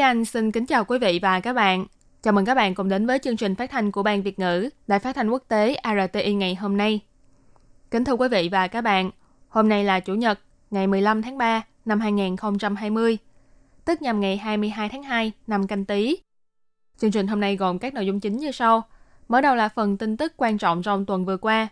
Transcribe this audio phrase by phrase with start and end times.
[0.00, 1.86] Thúy Anh xin kính chào quý vị và các bạn.
[2.22, 4.68] Chào mừng các bạn cùng đến với chương trình phát thanh của Ban Việt ngữ,
[4.86, 7.00] Đài phát thanh quốc tế RTI ngày hôm nay.
[7.90, 9.10] Kính thưa quý vị và các bạn,
[9.48, 10.40] hôm nay là Chủ nhật,
[10.70, 13.18] ngày 15 tháng 3 năm 2020,
[13.84, 16.16] tức nhằm ngày 22 tháng 2 năm canh tí.
[16.98, 18.82] Chương trình hôm nay gồm các nội dung chính như sau.
[19.28, 21.68] Mở đầu là phần tin tức quan trọng trong tuần vừa qua,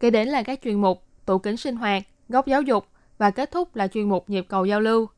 [0.00, 2.86] kế đến là các chuyên mục tủ kính sinh hoạt, góc giáo dục
[3.18, 5.08] và kết thúc là chuyên mục nhịp cầu giao lưu.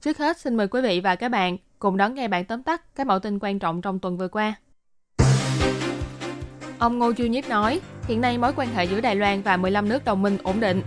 [0.00, 2.82] Trước hết, xin mời quý vị và các bạn cùng đón nghe bản tóm tắt
[2.94, 4.54] các mẫu tin quan trọng trong tuần vừa qua.
[6.78, 9.88] Ông Ngô Chu Nhiếp nói, hiện nay mối quan hệ giữa Đài Loan và 15
[9.88, 10.82] nước đồng minh ổn định.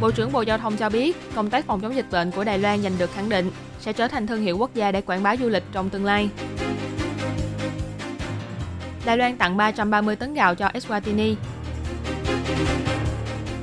[0.00, 2.58] Bộ trưởng Bộ Giao thông cho biết, công tác phòng chống dịch bệnh của Đài
[2.58, 5.36] Loan giành được khẳng định sẽ trở thành thương hiệu quốc gia để quảng bá
[5.36, 6.30] du lịch trong tương lai.
[9.04, 11.34] Đài Loan tặng 330 tấn gạo cho Eswatini.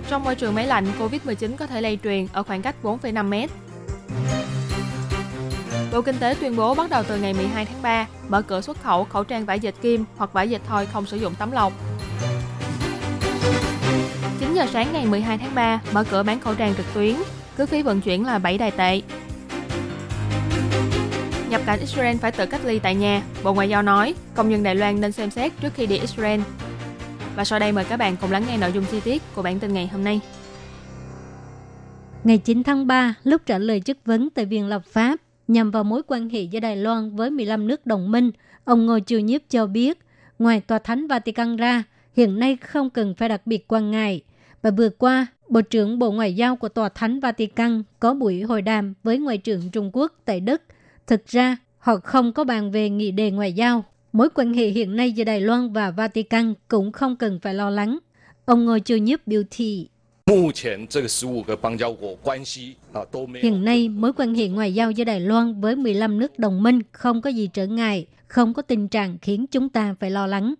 [0.09, 3.49] Trong môi trường máy lạnh, COVID-19 có thể lây truyền ở khoảng cách 4,5 mét.
[5.91, 8.83] Bộ Kinh tế tuyên bố bắt đầu từ ngày 12 tháng 3 mở cửa xuất
[8.83, 11.73] khẩu khẩu trang vải dệt kim hoặc vải dệt thoi không sử dụng tấm lọc.
[14.39, 17.15] 9 giờ sáng ngày 12 tháng 3 mở cửa bán khẩu trang trực tuyến,
[17.57, 19.01] cước phí vận chuyển là 7 đài tệ.
[21.49, 24.63] Nhập cảnh Israel phải tự cách ly tại nhà, Bộ Ngoại giao nói công dân
[24.63, 26.41] Đài Loan nên xem xét trước khi đi Israel.
[27.35, 29.59] Và sau đây mời các bạn cùng lắng nghe nội dung chi tiết của bản
[29.59, 30.19] tin ngày hôm nay.
[32.23, 35.15] Ngày 9 tháng 3, lúc trả lời chất vấn tại Viện Lập pháp
[35.47, 38.31] nhằm vào mối quan hệ giữa Đài Loan với 15 nước đồng minh,
[38.63, 39.99] ông Ngô Chiêu Nhiếp cho biết,
[40.39, 41.83] ngoài Tòa Thánh Vatican ra,
[42.15, 44.21] hiện nay không cần phải đặc biệt quan ngại.
[44.61, 48.61] Và vừa qua, Bộ trưởng Bộ Ngoại giao của Tòa Thánh Vatican có buổi hội
[48.61, 50.61] đàm với Ngoại trưởng Trung Quốc tại Đức.
[51.07, 53.85] Thực ra, họ không có bàn về nghị đề ngoại giao.
[54.13, 57.69] Mối quan hệ hiện nay giữa Đài Loan và Vatican cũng không cần phải lo
[57.69, 57.97] lắng.
[58.45, 59.87] Ông Ngô Chiêu Nhiếp biểu thị.
[63.41, 66.79] Hiện nay, mối quan hệ ngoại giao giữa Đài Loan với 15 nước đồng minh
[66.91, 70.53] không có gì trở ngại, không có tình trạng khiến chúng ta phải lo lắng.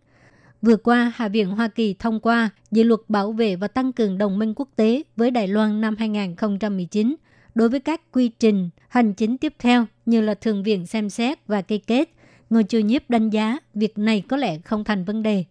[0.62, 4.18] Vừa qua, Hạ viện Hoa Kỳ thông qua dự luật bảo vệ và tăng cường
[4.18, 7.16] đồng minh quốc tế với Đài Loan năm 2019
[7.56, 11.48] đối với các quy trình hành chính tiếp theo như là thường viện xem xét
[11.48, 12.10] và ký kết.
[12.50, 15.44] Ngô Chu Nhiếp đánh giá việc này có lẽ không thành vấn đề.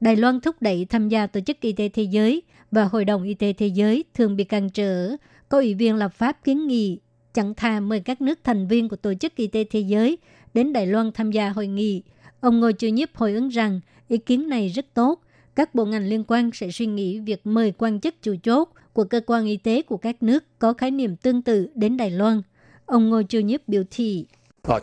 [0.00, 2.42] Đài Loan thúc đẩy tham gia Tổ chức Y tế Thế giới–
[2.76, 5.16] và Hội đồng Y tế Thế giới thường bị cản trở.
[5.48, 6.98] Có ủy viên lập pháp kiến nghị
[7.34, 10.18] chẳng thà mời các nước thành viên của Tổ chức Y tế Thế giới
[10.54, 12.02] đến Đài Loan tham gia hội nghị.
[12.40, 15.20] Ông Ngô Chiêu Nhiếp hồi ứng rằng ý kiến này rất tốt.
[15.54, 19.04] Các bộ ngành liên quan sẽ suy nghĩ việc mời quan chức chủ chốt của
[19.04, 22.42] cơ quan y tế của các nước có khái niệm tương tự đến Đài Loan.
[22.86, 24.26] Ông Ngô Chiêu Nhiếp biểu thị.
[24.62, 24.78] À,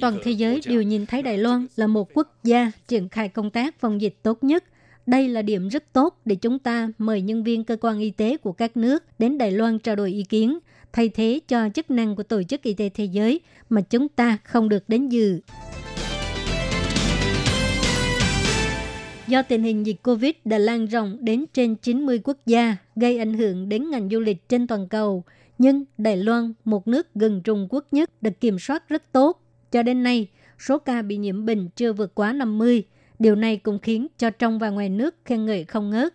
[0.00, 3.50] Toàn thế giới đều nhìn thấy Đài Loan là một quốc gia triển khai công
[3.50, 4.64] tác phòng dịch tốt nhất–
[5.08, 8.36] đây là điểm rất tốt để chúng ta mời nhân viên cơ quan y tế
[8.36, 10.58] của các nước đến Đài Loan trao đổi ý kiến,
[10.92, 14.38] thay thế cho chức năng của Tổ chức Y tế Thế giới mà chúng ta
[14.44, 15.40] không được đến dự.
[19.28, 23.34] Do tình hình dịch Covid đã lan rộng đến trên 90 quốc gia, gây ảnh
[23.34, 25.24] hưởng đến ngành du lịch trên toàn cầu,
[25.58, 29.42] nhưng Đài Loan, một nước gần Trung Quốc nhất, được kiểm soát rất tốt.
[29.70, 30.26] Cho đến nay,
[30.58, 32.84] số ca bị nhiễm bệnh chưa vượt quá 50.
[33.18, 36.14] Điều này cũng khiến cho trong và ngoài nước khen ngợi không ngớt.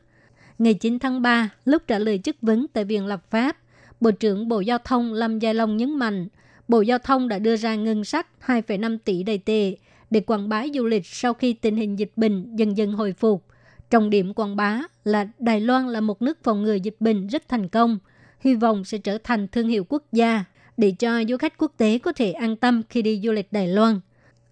[0.60, 3.58] Ngày 9 tháng 3, lúc trả lời chất vấn tại Viện Lập pháp,
[4.02, 6.28] Bộ trưởng Bộ Giao thông Lâm Gia Long nhấn mạnh,
[6.68, 9.76] Bộ Giao thông đã đưa ra ngân sách 2,5 tỷ đầy tệ
[10.10, 13.46] để quảng bá du lịch sau khi tình hình dịch bệnh dần dần hồi phục.
[13.90, 17.48] Trọng điểm quảng bá là Đài Loan là một nước phòng ngừa dịch bệnh rất
[17.48, 17.98] thành công,
[18.40, 20.44] hy vọng sẽ trở thành thương hiệu quốc gia
[20.78, 23.68] để cho du khách quốc tế có thể an tâm khi đi du lịch Đài
[23.68, 24.00] Loan.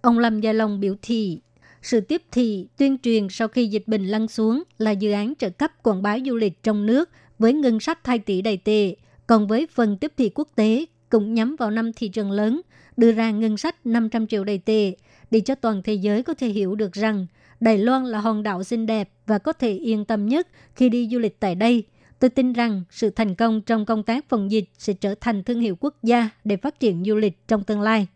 [0.01, 1.41] Ông Lâm Gia Long biểu thị,
[1.81, 5.49] sự tiếp thị, tuyên truyền sau khi dịch bệnh lăn xuống là dự án trợ
[5.49, 8.95] cấp quảng bá du lịch trong nước với ngân sách 2 tỷ đầy tệ,
[9.27, 12.61] còn với phần tiếp thị quốc tế cũng nhắm vào năm thị trường lớn,
[12.97, 14.93] đưa ra ngân sách 500 triệu đầy tệ
[15.31, 17.27] để cho toàn thế giới có thể hiểu được rằng
[17.59, 21.09] Đài Loan là hòn đảo xinh đẹp và có thể yên tâm nhất khi đi
[21.11, 21.83] du lịch tại đây.
[22.19, 25.59] Tôi tin rằng sự thành công trong công tác phòng dịch sẽ trở thành thương
[25.59, 28.07] hiệu quốc gia để phát triển du lịch trong tương lai.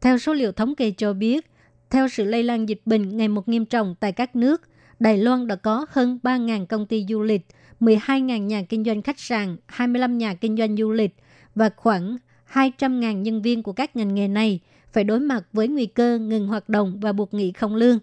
[0.00, 1.51] Theo số liệu thống kê cho biết,
[1.92, 4.62] theo sự lây lan dịch bệnh ngày một nghiêm trọng tại các nước,
[5.00, 7.46] Đài Loan đã có hơn 3.000 công ty du lịch,
[7.80, 11.16] 12.000 nhà kinh doanh khách sạn, 25 nhà kinh doanh du lịch
[11.54, 12.16] và khoảng
[12.52, 14.60] 200.000 nhân viên của các ngành nghề này
[14.92, 17.98] phải đối mặt với nguy cơ ngừng hoạt động và buộc nghỉ không lương.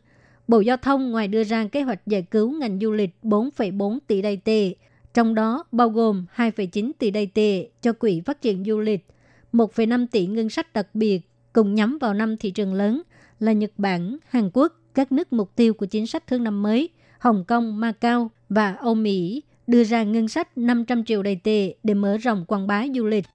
[0.48, 4.22] Bộ Giao thông ngoài đưa ra kế hoạch giải cứu ngành du lịch 4,4 tỷ
[4.22, 4.74] đài tệ,
[5.14, 9.06] trong đó bao gồm 2,9 tỷ đài tệ cho Quỹ Phát triển Du lịch,
[9.54, 11.22] 1,5 tỷ ngân sách đặc biệt
[11.54, 13.02] cùng nhắm vào năm thị trường lớn
[13.40, 16.90] là Nhật Bản, Hàn Quốc, các nước mục tiêu của chính sách thương năm mới,
[17.20, 21.94] Hồng Kông, Macau và Âu Mỹ đưa ra ngân sách 500 triệu đài tệ để
[21.94, 23.26] mở rộng quảng bá du lịch.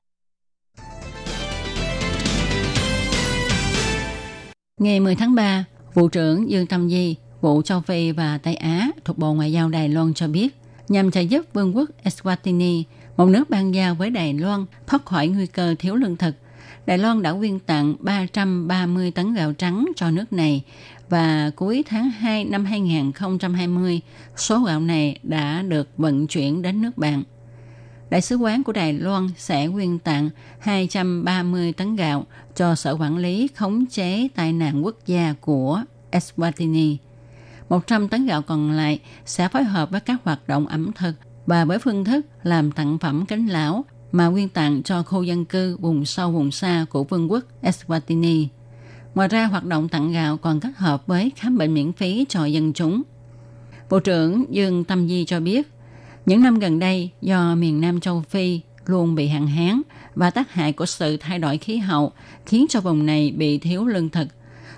[4.80, 5.64] Ngày 10 tháng 3,
[5.94, 9.68] Vụ trưởng Dương Tâm Di, vụ châu Phi và Tây Á thuộc Bộ Ngoại giao
[9.68, 10.56] Đài Loan cho biết,
[10.88, 12.82] nhằm trợ giúp Vương quốc Eswatini,
[13.16, 16.34] một nước ban giao với Đài Loan, thoát khỏi nguy cơ thiếu lương thực.
[16.86, 20.62] Đài Loan đã quyên tặng 330 tấn gạo trắng cho nước này
[21.08, 24.00] và cuối tháng 2 năm 2020,
[24.36, 27.22] số gạo này đã được vận chuyển đến nước bạn.
[28.10, 32.26] Đại sứ quán của Đài Loan sẽ quyên tặng 230 tấn gạo
[32.56, 35.82] cho Sở Quản lý Khống chế Tai nạn Quốc gia của
[36.12, 36.96] Eswatini.
[37.68, 41.14] 100 tấn gạo còn lại sẽ phối hợp với các hoạt động ẩm thực
[41.46, 45.44] và với phương thức làm tặng phẩm cánh lão mà quyên tặng cho khu dân
[45.44, 48.46] cư vùng sâu vùng xa của vương quốc Eswatini.
[49.14, 52.44] Ngoài ra, hoạt động tặng gạo còn kết hợp với khám bệnh miễn phí cho
[52.44, 53.02] dân chúng.
[53.90, 55.68] Bộ trưởng Dương Tâm Di cho biết,
[56.26, 59.82] những năm gần đây, do miền Nam châu Phi luôn bị hạn hán
[60.14, 62.12] và tác hại của sự thay đổi khí hậu
[62.46, 64.28] khiến cho vùng này bị thiếu lương thực.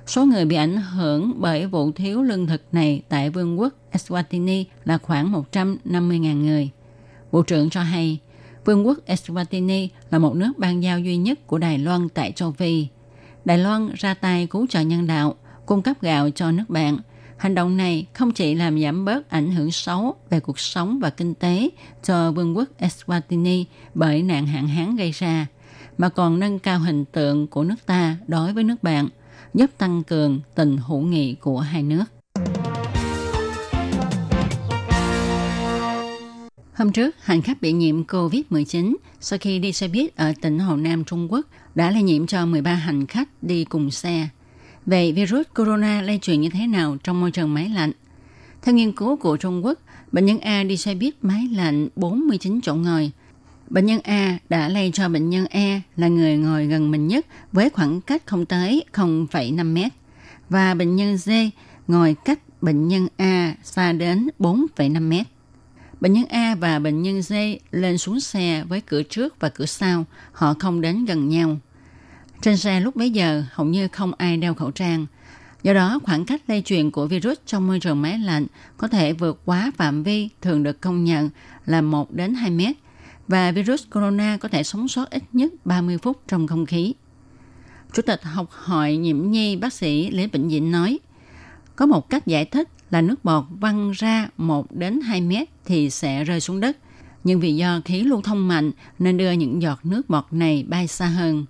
[0.07, 4.65] Số người bị ảnh hưởng bởi vụ thiếu lương thực này tại vương quốc Eswatini
[4.85, 6.71] là khoảng 150.000 người.
[7.33, 8.19] Bộ trưởng cho hay,
[8.67, 12.53] vương quốc Eswatini là một nước ban giao duy nhất của Đài Loan tại châu
[12.53, 12.87] Phi.
[13.45, 15.35] Đài Loan ra tay cứu trợ nhân đạo,
[15.67, 16.99] cung cấp gạo cho nước bạn–
[17.37, 21.11] Hành động này không chỉ làm giảm bớt ảnh hưởng xấu về cuộc sống và
[21.11, 21.69] kinh tế
[22.03, 23.65] cho vương quốc Eswatini
[23.95, 25.47] bởi nạn hạn hán gây ra,
[25.99, 29.09] mà còn nâng cao hình tượng của nước ta đối với nước bạn,
[29.55, 32.05] giúp tăng cường tình hữu nghị của hai nước.
[36.77, 40.77] Hôm trước, hành khách bị nhiễm COVID-19 sau khi đi xe buýt ở tỉnh Hồ
[40.77, 44.29] Nam Trung Quốc đã lây nhiễm cho 13 hành khách đi cùng xe
[44.87, 47.93] Vậy virus corona lây truyền như thế nào trong môi trường máy lạnh.
[48.63, 49.79] Theo nghiên cứu của Trung Quốc,
[50.13, 53.11] bệnh nhân A đi xe buýt máy lạnh 49 chỗ ngồi.
[53.69, 57.27] Bệnh nhân A đã lây cho bệnh nhân E là người ngồi gần mình nhất
[57.53, 59.93] với khoảng cách không tới 0,5 mét.
[60.49, 61.31] Và bệnh nhân D
[61.89, 65.27] ngồi cách bệnh nhân A xa đến 4,5 mét.
[66.07, 67.33] Bệnh nhân A và bệnh nhân D
[67.71, 71.59] lên xuống xe với cửa trước và cửa sau, họ không đến gần nhau.
[72.43, 75.07] Trên xe lúc bấy giờ hầu như không ai đeo khẩu trang.
[75.63, 79.13] Do đó, khoảng cách lây truyền của virus trong môi trường máy lạnh có thể
[79.13, 81.31] vượt quá phạm vi thường được công nhận
[81.65, 82.77] là 1 đến 2 mét
[83.29, 86.95] và virus corona có thể sống sót ít nhất 30 phút trong không khí.
[87.93, 90.99] Chủ tịch Học hội nhiễm nhi bác sĩ Lý Bệnh Dĩnh nói,
[91.77, 95.91] có một cách giải thích là nước bọt văng ra 1 đến 2 mét thì
[95.91, 96.77] sẽ rơi xuống đất.
[97.25, 100.87] Nhưng vì do khí lưu thông mạnh nên đưa những giọt nước bọt này bay
[100.87, 101.47] xa hơn.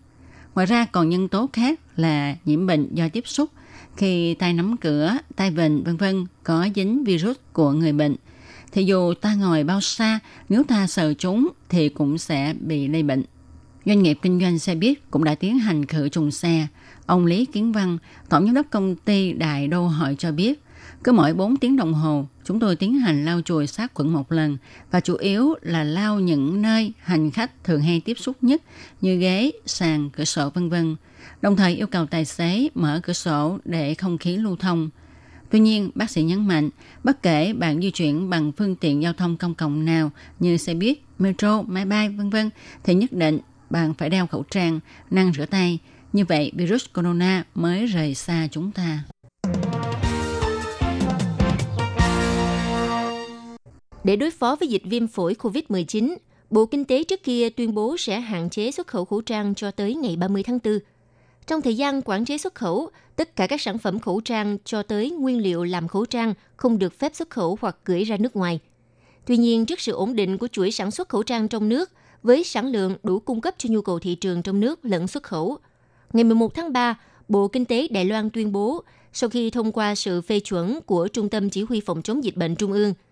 [0.55, 3.51] Ngoài ra còn nhân tố khác là nhiễm bệnh do tiếp xúc
[3.97, 8.17] khi tay nắm cửa, tay vịnh vân vân có dính virus của người bệnh.
[8.73, 10.19] Thì dù ta ngồi bao xa,
[10.49, 13.23] nếu ta sờ chúng thì cũng sẽ bị lây bệnh.
[13.85, 16.67] Doanh nghiệp kinh doanh xe buýt cũng đã tiến hành khử trùng xe.
[17.07, 20.63] Ông Lý Kiến Văn, tổng giám đốc công ty Đại Đô Hội cho biết,
[21.07, 24.33] cứ mỗi 4 tiếng đồng hồ, chúng tôi tiến hành lau chùi sát khuẩn một
[24.33, 24.57] lần
[24.91, 28.63] và chủ yếu là lau những nơi hành khách thường hay tiếp xúc nhất
[29.01, 30.97] như ghế, sàn, cửa sổ vân vân.
[31.43, 34.91] Đồng thời yêu cầu tài xế mở cửa sổ để không khí lưu thông.
[35.51, 36.71] Tuy nhiên, bác sĩ nhấn mạnh,
[37.05, 40.11] bất kể bạn di chuyển bằng phương tiện giao thông công cộng nào
[40.41, 42.51] như xe buýt, metro, máy bay vân vân
[42.85, 43.39] thì nhất định
[43.71, 45.79] bạn phải đeo khẩu trang, năng rửa tay.
[46.13, 49.03] Như vậy, virus corona mới rời xa chúng ta.
[54.07, 56.17] Để đối phó với dịch viêm phổi COVID-19,
[56.51, 59.71] Bộ Kinh tế trước kia tuyên bố sẽ hạn chế xuất khẩu khẩu trang cho
[59.71, 60.79] tới ngày 30 tháng 4.
[61.47, 64.83] Trong thời gian quản chế xuất khẩu, tất cả các sản phẩm khẩu trang cho
[64.83, 68.37] tới nguyên liệu làm khẩu trang không được phép xuất khẩu hoặc gửi ra nước
[68.37, 68.59] ngoài.
[69.27, 71.91] Tuy nhiên, trước sự ổn định của chuỗi sản xuất khẩu trang trong nước,
[72.23, 75.23] với sản lượng đủ cung cấp cho nhu cầu thị trường trong nước lẫn xuất
[75.23, 75.59] khẩu,
[76.13, 76.99] ngày 11 tháng 3,
[77.29, 78.83] Bộ Kinh tế Đài Loan tuyên bố,
[79.13, 82.37] sau khi thông qua sự phê chuẩn của Trung tâm Chỉ huy Phòng chống dịch
[82.37, 82.95] bệnh Trung ương–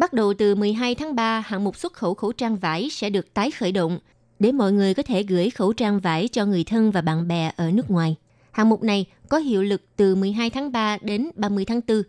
[0.00, 3.34] Bắt đầu từ 12 tháng 3, hạng mục xuất khẩu khẩu trang vải sẽ được
[3.34, 3.98] tái khởi động
[4.38, 7.52] để mọi người có thể gửi khẩu trang vải cho người thân và bạn bè
[7.56, 8.16] ở nước ngoài.
[8.50, 12.02] Hạng mục này có hiệu lực từ 12 tháng 3 đến 30 tháng 4.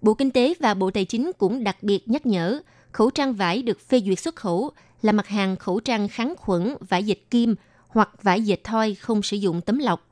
[0.00, 2.60] Bộ Kinh tế và Bộ Tài chính cũng đặc biệt nhắc nhở
[2.92, 4.70] khẩu trang vải được phê duyệt xuất khẩu
[5.02, 7.54] là mặt hàng khẩu trang kháng khuẩn, vải dệt kim
[7.88, 10.08] hoặc vải dệt thoi không sử dụng tấm lọc.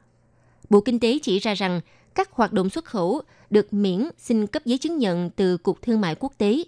[0.71, 1.81] Bộ Kinh tế chỉ ra rằng
[2.15, 6.01] các hoạt động xuất khẩu được miễn xin cấp giấy chứng nhận từ Cục Thương
[6.01, 6.65] mại Quốc tế.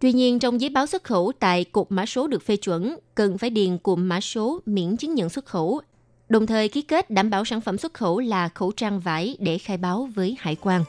[0.00, 3.38] Tuy nhiên, trong giấy báo xuất khẩu tại cục mã số được phê chuẩn, cần
[3.38, 5.80] phải điền cụm mã số miễn chứng nhận xuất khẩu,
[6.28, 9.58] đồng thời ký kết đảm bảo sản phẩm xuất khẩu là khẩu trang vải để
[9.58, 10.84] khai báo với hải quan.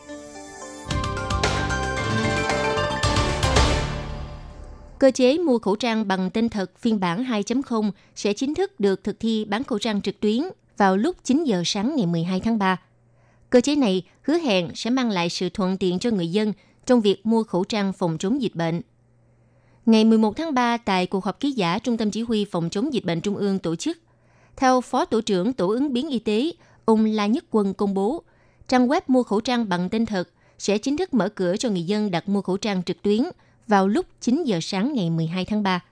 [5.00, 9.04] Cơ chế mua khẩu trang bằng tên thật phiên bản 2.0 sẽ chính thức được
[9.04, 10.42] thực thi bán khẩu trang trực tuyến
[10.78, 12.82] vào lúc 9 giờ sáng ngày 12 tháng 3.
[13.50, 16.54] Cơ chế này hứa hẹn sẽ mang lại sự thuận tiện cho người dân
[16.86, 18.82] trong việc mua khẩu trang phòng chống dịch bệnh.
[19.86, 22.94] Ngày 11 tháng 3 tại cuộc họp ký giả Trung tâm Chỉ huy Phòng chống
[22.94, 23.98] dịch bệnh Trung ương tổ chức,
[24.56, 26.52] theo Phó Tổ trưởng Tổ ứng biến y tế,
[26.86, 28.24] ông La Nhất Quân công bố,
[28.68, 31.84] trang web mua khẩu trang bằng tên thật sẽ chính thức mở cửa cho người
[31.84, 33.22] dân đặt mua khẩu trang trực tuyến
[33.68, 35.84] vào lúc 9 giờ sáng ngày 12 tháng 3.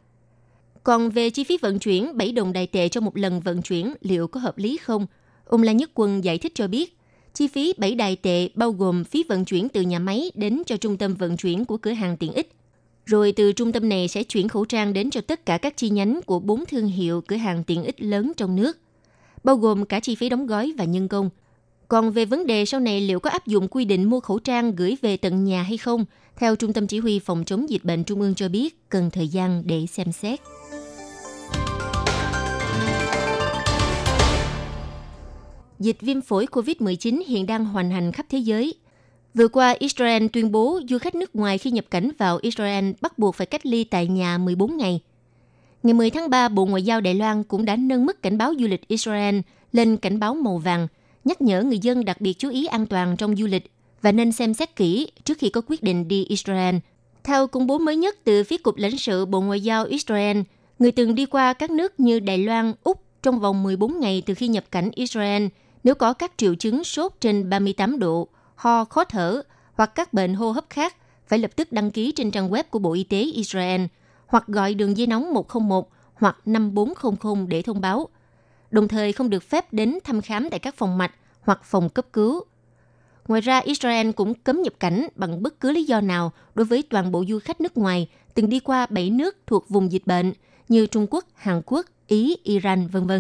[0.84, 3.94] Còn về chi phí vận chuyển 7 đồng đài tệ cho một lần vận chuyển
[4.02, 5.08] liệu có hợp lý không?
[5.46, 6.98] Ông La Nhất Quân giải thích cho biết,
[7.34, 10.78] chi phí 7 đài tệ bao gồm phí vận chuyển từ nhà máy đến cho
[10.78, 12.52] trung tâm vận chuyển của cửa hàng tiện ích.
[13.06, 15.90] Rồi từ trung tâm này sẽ chuyển khẩu trang đến cho tất cả các chi
[15.90, 18.78] nhánh của bốn thương hiệu cửa hàng tiện ích lớn trong nước,
[19.44, 21.30] bao gồm cả chi phí đóng gói và nhân công.
[21.88, 24.76] Còn về vấn đề sau này liệu có áp dụng quy định mua khẩu trang
[24.76, 26.06] gửi về tận nhà hay không,
[26.36, 29.28] theo Trung tâm Chỉ huy Phòng chống dịch bệnh Trung ương cho biết, cần thời
[29.28, 30.40] gian để xem xét.
[35.80, 38.74] Dịch viêm phổi COVID-19 hiện đang hoành hành khắp thế giới.
[39.34, 43.20] Vừa qua, Israel tuyên bố du khách nước ngoài khi nhập cảnh vào Israel bắt
[43.20, 45.00] buộc phải cách ly tại nhà 14 ngày.
[45.84, 48.54] Ngày 10 tháng 3, Bộ Ngoại giao Đài Loan cũng đã nâng mức cảnh báo
[48.60, 49.40] du lịch Israel
[49.72, 50.88] lên cảnh báo màu vàng,
[51.26, 53.72] nhắc nhở người dân đặc biệt chú ý an toàn trong du lịch
[54.02, 56.76] và nên xem xét kỹ trước khi có quyết định đi Israel.
[57.24, 60.38] Theo công bố mới nhất từ phía Cục lãnh sự Bộ Ngoại giao Israel,
[60.80, 64.34] người từng đi qua các nước như Đài Loan, Úc trong vòng 14 ngày từ
[64.34, 65.48] khi nhập cảnh Israel
[65.84, 69.42] nếu có các triệu chứng sốt trên 38 độ, ho, khó thở
[69.74, 70.96] hoặc các bệnh hô hấp khác
[71.28, 73.82] phải lập tức đăng ký trên trang web của Bộ Y tế Israel
[74.28, 78.08] hoặc gọi đường dây nóng 101 hoặc 5400 để thông báo.
[78.72, 82.06] Đồng thời không được phép đến thăm khám tại các phòng mạch hoặc phòng cấp
[82.14, 82.44] cứu
[83.28, 86.84] Ngoài ra, Israel cũng cấm nhập cảnh bằng bất cứ lý do nào đối với
[86.90, 90.34] toàn bộ du khách nước ngoài từng đi qua 7 nước thuộc vùng dịch bệnh
[90.70, 93.12] như Trung Quốc, Hàn Quốc, Ý, Iran, v.v.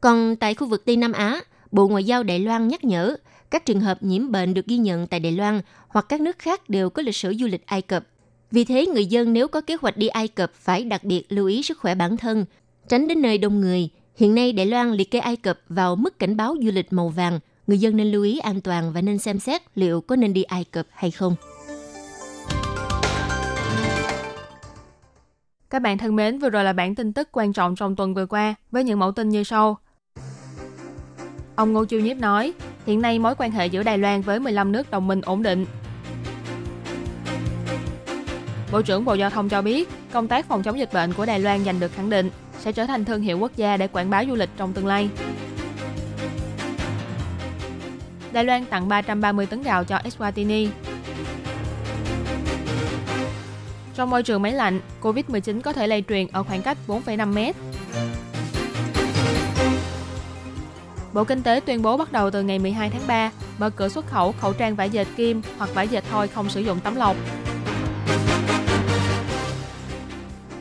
[0.00, 1.40] Còn tại khu vực Tây Nam Á,
[1.72, 3.16] Bộ Ngoại giao Đài Loan nhắc nhở
[3.54, 6.68] các trường hợp nhiễm bệnh được ghi nhận tại Đài Loan hoặc các nước khác
[6.68, 8.06] đều có lịch sử du lịch Ai Cập.
[8.50, 11.46] Vì thế, người dân nếu có kế hoạch đi Ai Cập phải đặc biệt lưu
[11.46, 12.44] ý sức khỏe bản thân,
[12.88, 13.88] tránh đến nơi đông người.
[14.16, 17.08] Hiện nay, Đài Loan liệt kê Ai Cập vào mức cảnh báo du lịch màu
[17.08, 20.32] vàng– người dân nên lưu ý an toàn và nên xem xét liệu có nên
[20.32, 21.36] đi Ai Cập hay không.
[25.70, 28.26] Các bạn thân mến, vừa rồi là bản tin tức quan trọng trong tuần vừa
[28.26, 29.78] qua với những mẫu tin như sau.
[31.56, 32.52] Ông Ngô Chiêu Nhiếp nói,
[32.86, 35.66] hiện nay mối quan hệ giữa Đài Loan với 15 nước đồng minh ổn định.
[38.72, 41.40] Bộ trưởng Bộ Giao thông cho biết, công tác phòng chống dịch bệnh của Đài
[41.40, 44.24] Loan giành được khẳng định sẽ trở thành thương hiệu quốc gia để quảng bá
[44.24, 45.08] du lịch trong tương lai.
[48.32, 50.68] Đài Loan tặng 330 tấn gạo cho Eswatini.
[53.94, 57.56] Trong môi trường máy lạnh, COVID-19 có thể lây truyền ở khoảng cách 4,5 mét.
[61.14, 64.06] Bộ Kinh tế tuyên bố bắt đầu từ ngày 12 tháng 3 mở cửa xuất
[64.06, 67.16] khẩu khẩu trang vải dệt kim hoặc vải dệt thoi không sử dụng tấm lọc.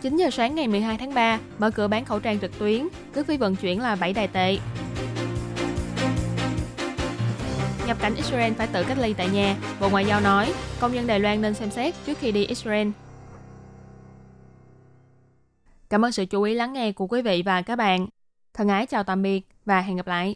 [0.01, 3.27] 9 giờ sáng ngày 12 tháng 3 mở cửa bán khẩu trang trực tuyến, cước
[3.27, 4.57] phí vận chuyển là 7 đài tệ.
[7.87, 9.55] Nhập cảnh Israel phải tự cách ly tại nhà.
[9.79, 12.87] Bộ Ngoại giao nói, công dân Đài Loan nên xem xét trước khi đi Israel.
[15.89, 18.07] Cảm ơn sự chú ý lắng nghe của quý vị và các bạn.
[18.53, 20.35] Thân ái chào tạm biệt và hẹn gặp lại.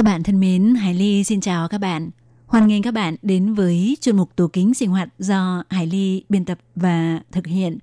[0.00, 2.10] Các bạn thân mến, Hải Ly xin chào các bạn.
[2.46, 6.24] Hoan nghênh các bạn đến với chuyên mục tủ kính sinh hoạt do Hải Ly
[6.28, 7.78] biên tập và thực hiện.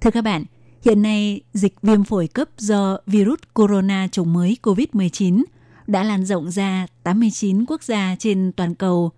[0.00, 0.44] Thưa các bạn,
[0.84, 5.42] hiện nay dịch viêm phổi cấp do virus corona chủng mới COVID-19
[5.86, 9.10] đã lan rộng ra 89 quốc gia trên toàn cầu.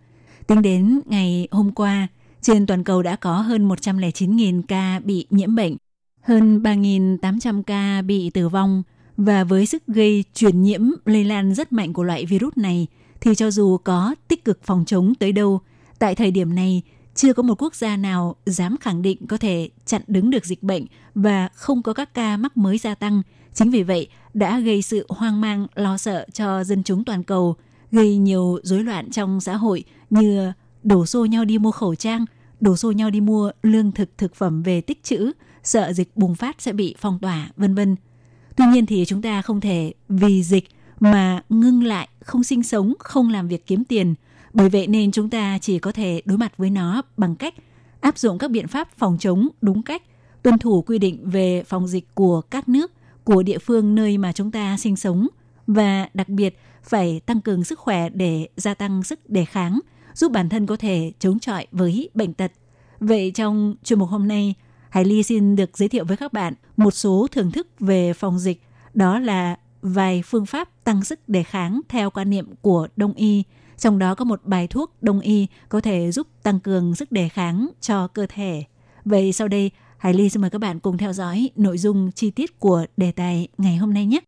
[0.46, 2.08] Tính đến ngày hôm qua,
[2.40, 5.76] trên toàn cầu đã có hơn 109.000 ca bị nhiễm bệnh,
[6.22, 8.82] hơn 3.800 ca bị tử vong
[9.24, 12.86] và với sức gây truyền nhiễm lây lan rất mạnh của loại virus này
[13.20, 15.60] thì cho dù có tích cực phòng chống tới đâu,
[15.98, 16.82] tại thời điểm này
[17.14, 20.62] chưa có một quốc gia nào dám khẳng định có thể chặn đứng được dịch
[20.62, 23.22] bệnh và không có các ca mắc mới gia tăng.
[23.54, 27.56] Chính vì vậy đã gây sự hoang mang, lo sợ cho dân chúng toàn cầu,
[27.92, 30.52] gây nhiều rối loạn trong xã hội như
[30.82, 32.24] đổ xô nhau đi mua khẩu trang,
[32.60, 36.34] đổ xô nhau đi mua lương thực thực phẩm về tích trữ, sợ dịch bùng
[36.34, 37.96] phát sẽ bị phong tỏa, vân vân.
[38.56, 40.68] Tuy nhiên thì chúng ta không thể vì dịch
[41.00, 44.14] mà ngưng lại, không sinh sống, không làm việc kiếm tiền.
[44.52, 47.54] Bởi vậy nên chúng ta chỉ có thể đối mặt với nó bằng cách
[48.00, 50.02] áp dụng các biện pháp phòng chống đúng cách,
[50.42, 52.92] tuân thủ quy định về phòng dịch của các nước,
[53.24, 55.28] của địa phương nơi mà chúng ta sinh sống
[55.66, 59.80] và đặc biệt phải tăng cường sức khỏe để gia tăng sức đề kháng,
[60.14, 62.52] giúp bản thân có thể chống chọi với bệnh tật.
[63.00, 64.54] Vậy trong chuyên mục hôm nay,
[64.90, 68.38] Hải Ly xin được giới thiệu với các bạn một số thưởng thức về phòng
[68.38, 68.62] dịch,
[68.94, 73.42] đó là vài phương pháp tăng sức đề kháng theo quan niệm của Đông y.
[73.76, 77.28] Trong đó có một bài thuốc Đông y có thể giúp tăng cường sức đề
[77.28, 78.64] kháng cho cơ thể.
[79.04, 82.30] Vậy sau đây, Hải Ly xin mời các bạn cùng theo dõi nội dung chi
[82.30, 84.20] tiết của đề tài ngày hôm nay nhé.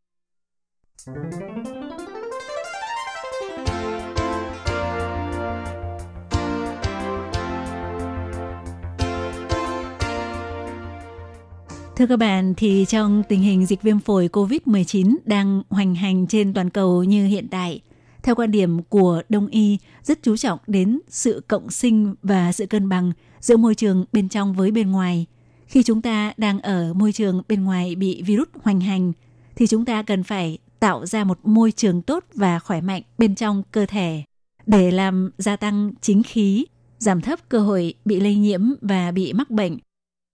[11.96, 16.54] Thưa các bạn, thì trong tình hình dịch viêm phổi COVID-19 đang hoành hành trên
[16.54, 17.80] toàn cầu như hiện tại,
[18.22, 22.66] theo quan điểm của Đông y rất chú trọng đến sự cộng sinh và sự
[22.66, 25.26] cân bằng giữa môi trường bên trong với bên ngoài.
[25.66, 29.12] Khi chúng ta đang ở môi trường bên ngoài bị virus hoành hành,
[29.56, 33.34] thì chúng ta cần phải tạo ra một môi trường tốt và khỏe mạnh bên
[33.34, 34.22] trong cơ thể
[34.66, 36.66] để làm gia tăng chính khí,
[36.98, 39.78] giảm thấp cơ hội bị lây nhiễm và bị mắc bệnh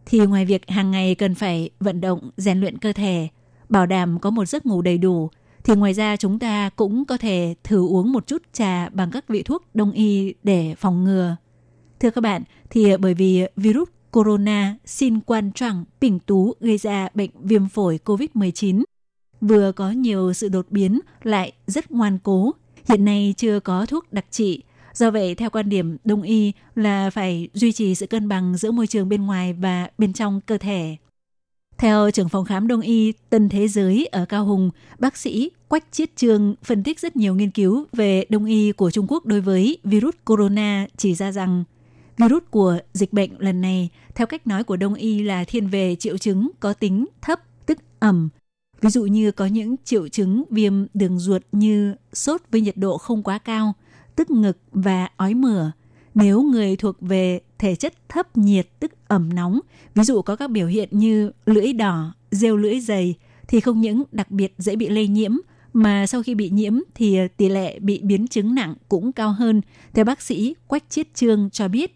[0.07, 3.29] thì ngoài việc hàng ngày cần phải vận động, rèn luyện cơ thể,
[3.69, 5.31] bảo đảm có một giấc ngủ đầy đủ,
[5.65, 9.29] thì ngoài ra chúng ta cũng có thể thử uống một chút trà bằng các
[9.29, 11.37] vị thuốc đông y để phòng ngừa.
[12.01, 17.09] Thưa các bạn, thì bởi vì virus corona xin quan trọng bình tú gây ra
[17.15, 18.83] bệnh viêm phổi COVID-19
[19.41, 22.53] vừa có nhiều sự đột biến lại rất ngoan cố,
[22.89, 24.63] hiện nay chưa có thuốc đặc trị
[24.95, 28.71] Do vậy, theo quan điểm đông y là phải duy trì sự cân bằng giữa
[28.71, 30.97] môi trường bên ngoài và bên trong cơ thể.
[31.79, 35.85] Theo trưởng phòng khám đông y Tân Thế Giới ở Cao Hùng, bác sĩ Quách
[35.93, 39.41] Chiết Trương phân tích rất nhiều nghiên cứu về đông y của Trung Quốc đối
[39.41, 41.65] với virus corona chỉ ra rằng
[42.17, 45.97] virus của dịch bệnh lần này, theo cách nói của đông y là thiên về
[45.97, 48.29] triệu chứng có tính thấp, tức ẩm.
[48.81, 52.99] Ví dụ như có những triệu chứng viêm đường ruột như sốt với nhiệt độ
[52.99, 53.73] không quá cao–
[54.21, 55.73] tức ngực và ói mửa.
[56.15, 59.61] Nếu người thuộc về thể chất thấp nhiệt tức ẩm nóng,
[59.95, 63.15] ví dụ có các biểu hiện như lưỡi đỏ, rêu lưỡi dày,
[63.49, 65.37] thì không những đặc biệt dễ bị lây nhiễm,
[65.73, 69.61] mà sau khi bị nhiễm thì tỷ lệ bị biến chứng nặng cũng cao hơn,
[69.95, 71.95] theo bác sĩ Quách Chiết Trương cho biết.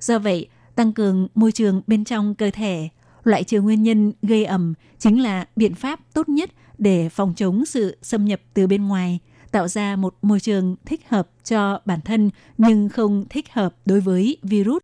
[0.00, 2.88] Do vậy, tăng cường môi trường bên trong cơ thể,
[3.24, 7.64] loại trừ nguyên nhân gây ẩm chính là biện pháp tốt nhất để phòng chống
[7.64, 9.18] sự xâm nhập từ bên ngoài–
[9.56, 14.00] tạo ra một môi trường thích hợp cho bản thân nhưng không thích hợp đối
[14.00, 14.82] với virus.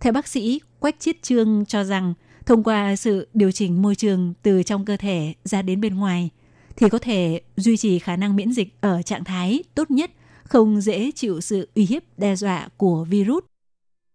[0.00, 2.14] Theo bác sĩ Quách Chiết Trương cho rằng,
[2.46, 6.30] thông qua sự điều chỉnh môi trường từ trong cơ thể ra đến bên ngoài,
[6.76, 10.10] thì có thể duy trì khả năng miễn dịch ở trạng thái tốt nhất,
[10.44, 13.44] không dễ chịu sự uy hiếp đe dọa của virus.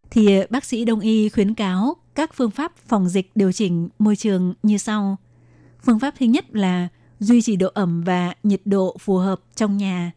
[0.09, 4.15] Thì bác sĩ đông y khuyến cáo các phương pháp phòng dịch điều chỉnh môi
[4.15, 5.17] trường như sau.
[5.83, 6.87] Phương pháp thứ nhất là
[7.19, 10.11] duy trì độ ẩm và nhiệt độ phù hợp trong nhà.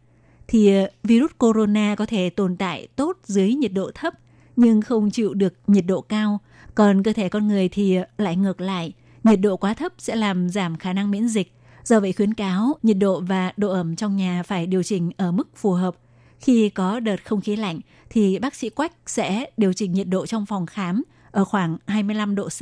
[0.47, 4.13] thì ờ, virus corona có thể tồn tại tốt dưới nhiệt độ thấp
[4.55, 6.39] nhưng không chịu được nhiệt độ cao.
[6.75, 10.15] Còn cơ thể con người thì ờ, lại ngược lại, nhiệt độ quá thấp sẽ
[10.15, 11.53] làm giảm khả năng miễn dịch.
[11.83, 15.31] Do vậy khuyến cáo nhiệt độ và độ ẩm trong nhà phải điều chỉnh ở
[15.31, 15.95] mức phù hợp.
[16.39, 20.25] Khi có đợt không khí lạnh thì bác sĩ Quách sẽ điều chỉnh nhiệt độ
[20.25, 22.61] trong phòng khám ở khoảng 25 độ C,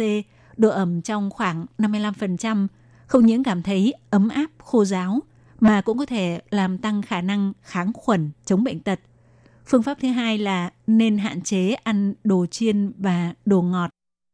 [0.58, 2.68] độ ẩm trong khoảng 55%,
[3.10, 5.20] không những cảm thấy ấm áp, khô ráo,
[5.60, 9.00] mà cũng có thể làm tăng khả năng kháng khuẩn, chống bệnh tật.
[9.66, 13.90] Phương pháp thứ hai là nên hạn chế ăn đồ chiên và đồ ngọt.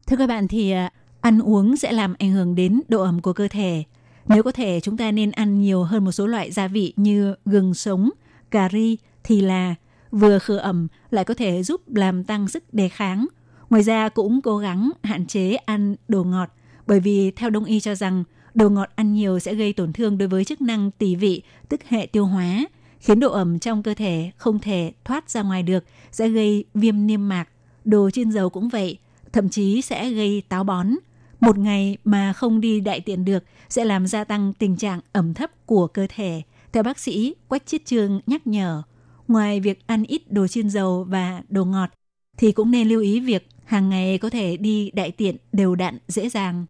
[0.08, 3.34] Thưa các bạn thì à, ăn uống sẽ làm ảnh hưởng đến độ ẩm của
[3.34, 3.84] cơ thể.
[4.28, 7.36] Nếu có thể chúng ta nên ăn nhiều hơn một số loại gia vị như
[7.46, 8.10] gừng sống,
[8.52, 9.76] cà ri, thì là
[10.12, 13.28] vừa khử ẩm lại có thể giúp làm tăng sức đề kháng.
[13.70, 16.50] Ngoài ra cũng cố gắng hạn chế ăn đồ ngọt
[16.88, 18.24] bởi vì theo đông y cho rằng
[18.56, 21.84] đồ ngọt ăn nhiều sẽ gây tổn thương đối với chức năng tỳ vị, tức
[21.84, 22.66] hệ tiêu hóa,
[23.00, 27.08] khiến độ ẩm trong cơ thể không thể thoát ra ngoài được, sẽ gây viêm
[27.08, 27.50] niêm mạc.
[27.86, 28.98] Đồ chiên dầu cũng vậy,
[29.34, 30.88] thậm chí sẽ gây táo bón.
[31.40, 35.34] Một ngày mà không đi đại tiện được sẽ làm gia tăng tình trạng ẩm
[35.34, 36.42] thấp của cơ thể.
[36.72, 38.84] Theo bác sĩ Quách Chiết Trương nhắc nhở,
[39.28, 41.90] ngoài việc ăn ít đồ chiên dầu và đồ ngọt,
[42.38, 45.98] thì cũng nên lưu ý việc hàng ngày có thể đi đại tiện đều đặn
[46.08, 46.66] dễ dàng.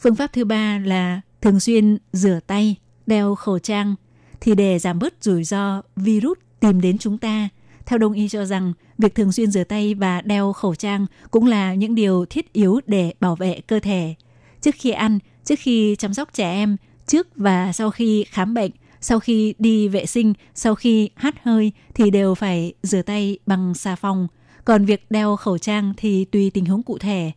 [0.00, 3.94] Phương pháp thứ ba là thường xuyên rửa tay, đeo khẩu trang
[4.40, 7.48] thì để giảm bớt rủi ro virus tìm đến chúng ta.
[7.86, 11.46] Theo đông y cho rằng, việc thường xuyên rửa tay và đeo khẩu trang cũng
[11.46, 14.14] là những điều thiết yếu để bảo vệ cơ thể.
[14.60, 18.70] Trước khi ăn, trước khi chăm sóc trẻ em, trước và sau khi khám bệnh,
[19.00, 23.74] sau khi đi vệ sinh, sau khi hắt hơi thì đều phải rửa tay bằng
[23.74, 24.28] xà phòng.
[24.64, 27.32] Còn việc đeo khẩu trang thì tùy tình huống cụ thể.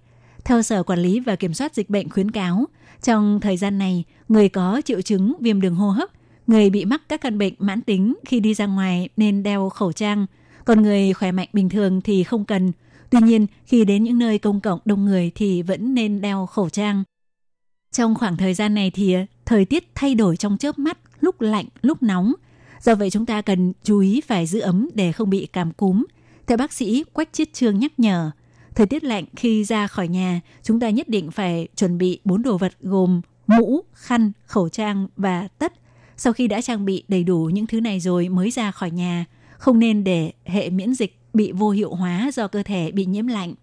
[0.46, 2.66] Theo Sở Quản lý và Kiểm soát Dịch bệnh khuyến cáo,
[3.02, 6.10] trong thời gian này, người có triệu chứng viêm đường hô hấp,
[6.48, 9.92] người bị mắc các căn bệnh mãn tính khi đi ra ngoài nên đeo khẩu
[9.92, 10.26] trang,
[10.66, 12.72] còn người khỏe mạnh bình thường thì không cần.
[13.10, 16.70] Tuy nhiên, khi đến những nơi công cộng đông người thì vẫn nên đeo khẩu
[16.70, 17.04] trang.
[17.92, 21.66] Trong khoảng thời gian này thì thời tiết thay đổi trong chớp mắt, lúc lạnh,
[21.82, 22.34] lúc nóng.
[22.82, 26.04] Do vậy chúng ta cần chú ý phải giữ ấm để không bị cảm cúm.
[26.48, 28.32] Theo bác sĩ Quách Chiết Trương nhắc nhở,
[28.82, 32.42] Thời tiết lạnh khi ra khỏi nhà, chúng ta nhất định phải chuẩn bị bốn
[32.42, 35.74] đồ vật gồm mũ, khăn, khẩu trang và tất.
[36.18, 39.26] Sau khi đã trang bị đầy đủ những thứ này rồi mới ra khỏi nhà,
[39.58, 43.28] không nên để hệ miễn dịch bị vô hiệu hóa do cơ thể bị nhiễm
[43.28, 43.54] lạnh.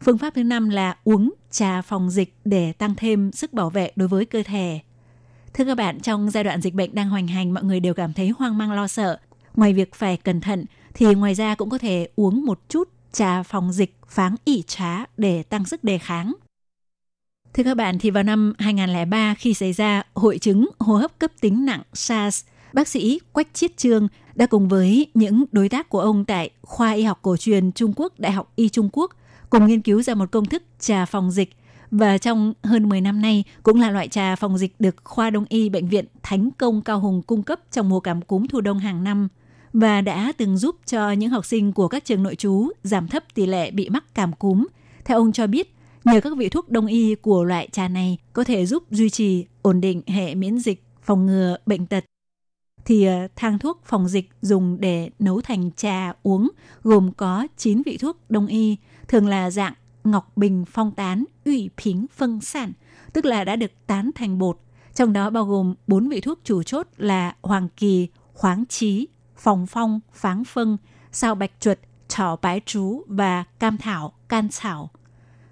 [0.00, 3.92] Phương pháp thứ năm là uống trà phòng dịch để tăng thêm sức bảo vệ
[3.96, 4.80] đối với cơ thể.
[5.54, 8.12] Thưa các bạn, trong giai đoạn dịch bệnh đang hoành hành, mọi người đều cảm
[8.12, 9.18] thấy hoang mang lo sợ.
[9.54, 13.42] Ngoài việc phải cẩn thận, thì ngoài ra cũng có thể uống một chút trà
[13.42, 16.32] phòng dịch pháng ỉ trá để tăng sức đề kháng.
[17.54, 21.30] Thưa các bạn, thì vào năm 2003 khi xảy ra hội chứng hô hấp cấp
[21.40, 26.00] tính nặng SARS, bác sĩ Quách Chiết Trương đã cùng với những đối tác của
[26.00, 29.10] ông tại khoa y học cổ truyền Trung Quốc, Đại học Y Trung Quốc
[29.50, 31.50] cùng nghiên cứu ra một công thức trà phòng dịch
[31.90, 35.44] và trong hơn 10 năm nay cũng là loại trà phòng dịch được khoa đông
[35.48, 38.78] y bệnh viện Thánh Công Cao Hùng cung cấp trong mùa cảm cúm thu đông
[38.78, 39.28] hàng năm–
[39.72, 43.24] và đã từng giúp cho những học sinh của các trường nội trú giảm thấp
[43.34, 44.66] tỷ lệ bị mắc cảm cúm.
[45.04, 48.44] Theo ông cho biết, nhờ các vị thuốc đông y của loại trà này có
[48.44, 52.04] thể giúp duy trì ổn định hệ miễn dịch, phòng ngừa bệnh tật.
[52.84, 56.48] Thì ờ, thang thuốc phòng dịch dùng để nấu thành trà uống
[56.82, 58.76] gồm có 9 vị thuốc đông y,
[59.08, 62.72] thường là dạng ngọc bình phong tán, ủy phính phân sản,
[63.12, 64.58] tức là đã được tán thành bột.
[64.94, 69.08] Trong đó bao gồm 4 vị thuốc chủ chốt là hoàng kỳ, khoáng trí,
[69.42, 70.76] phòng phong, pháng phân,
[71.12, 71.78] sao bạch chuột,
[72.08, 74.90] trỏ bái trú và cam thảo, can thảo.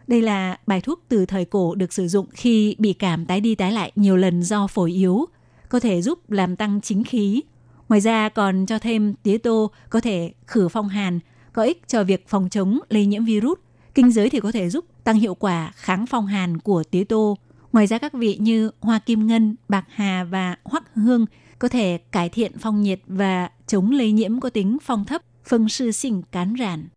[0.07, 3.55] Đây là bài thuốc từ thời cổ được sử dụng khi bị cảm tái đi
[3.55, 5.27] tái lại nhiều lần do phổi yếu,
[5.69, 7.43] có thể giúp làm tăng chính khí.
[7.89, 11.21] Ngoài ra còn cho thêm tía tô có thể khử phong hàn,
[11.53, 13.59] có ích cho việc phòng chống lây nhiễm virus.
[13.95, 17.39] Kinh giới thì có thể giúp tăng hiệu quả kháng phong hàn của tía tô.
[17.73, 21.27] Ngoài ra các vị như hoa kim ngân, bạc hà và hoắc hương
[21.61, 25.69] có thể cải thiện phong nhiệt và chống lây nhiễm có tính phong thấp, phân
[25.69, 26.89] sư sinh cán rản.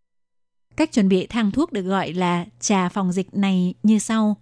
[0.76, 4.38] Cách chuẩn bị thang thuốc được gọi là trà phòng dịch này như sau.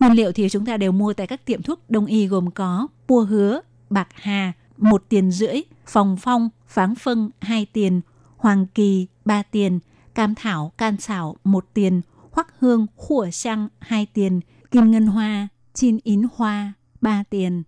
[0.00, 2.88] Nguyên liệu thì chúng ta đều mua tại các tiệm thuốc đông y gồm có
[3.08, 3.60] pua hứa,
[3.90, 8.00] bạc hà, một tiền rưỡi, phòng phong, pháng phân, hai tiền,
[8.36, 9.78] hoàng kỳ, ba tiền,
[10.14, 15.48] cam thảo, can xảo, một tiền, hoắc hương, khủa xăng, hai tiền, kim ngân hoa,
[15.74, 17.62] chin yến hoa, ba tiền.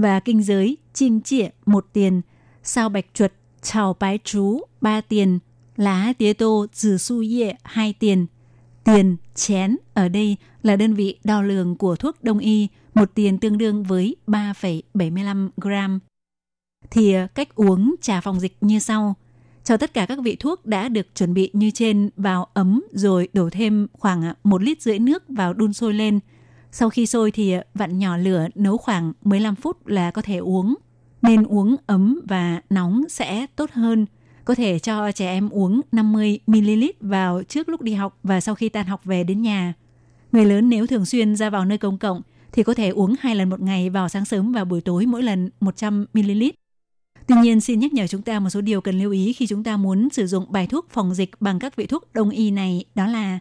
[0.00, 2.20] Và kinh giới, chinh chĩa, một tiền,
[2.62, 3.32] sao bạch chuột,
[3.62, 5.38] chào bái chú, ba tiền,
[5.76, 8.26] lá tía tô, dừ su yệ, hai tiền.
[8.84, 13.38] Tiền, chén ở đây là đơn vị đo lường của thuốc đông y, một tiền
[13.38, 16.00] tương đương với 3,75 gram.
[16.90, 19.14] thì ờ, cách uống trà phòng dịch như sau.
[19.64, 23.28] Cho tất cả các vị thuốc đã được chuẩn bị như trên vào ấm rồi
[23.32, 26.20] đổ thêm khoảng ờ, 1 lít rưỡi nước vào đun sôi lên.
[26.72, 30.36] Sau khi sôi thì ờ, vặn nhỏ lửa nấu khoảng 15 phút là có thể
[30.36, 30.74] uống.
[31.22, 34.06] Nên uống ấm và nóng sẽ tốt hơn.
[34.44, 38.68] Có thể cho trẻ em uống 50ml vào trước lúc đi học và sau khi
[38.68, 39.74] tan học về đến nhà.
[40.32, 43.36] Người lớn nếu thường xuyên ra vào nơi công cộng thì có thể uống hai
[43.36, 46.52] lần một ngày vào sáng sớm và buổi tối mỗi lần 100ml.
[47.26, 49.64] Tuy nhiên, xin nhắc nhở chúng ta một số điều cần lưu ý khi chúng
[49.64, 52.84] ta muốn sử dụng bài thuốc phòng dịch bằng các vị thuốc đông y này,
[52.94, 53.38] đó là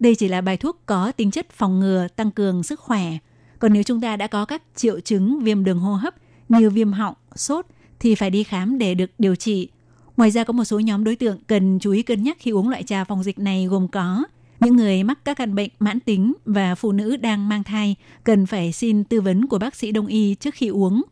[0.00, 3.12] đây chỉ là bài thuốc có tính chất phòng ngừa, tăng cường sức khỏe.
[3.58, 6.14] Còn nếu chúng ta đã có các triệu chứng viêm đường hô hấp
[6.48, 7.66] như viêm họng, sốt
[8.00, 9.68] thì phải đi khám để được điều trị.
[10.16, 12.68] Ngoài ra có một số nhóm đối tượng cần chú ý cân nhắc khi uống
[12.68, 14.24] loại trà phòng dịch này gồm có
[14.60, 18.46] những người mắc các căn bệnh mãn tính và phụ nữ đang mang thai cần
[18.46, 21.02] phải xin tư vấn của bác sĩ đông y trước khi uống.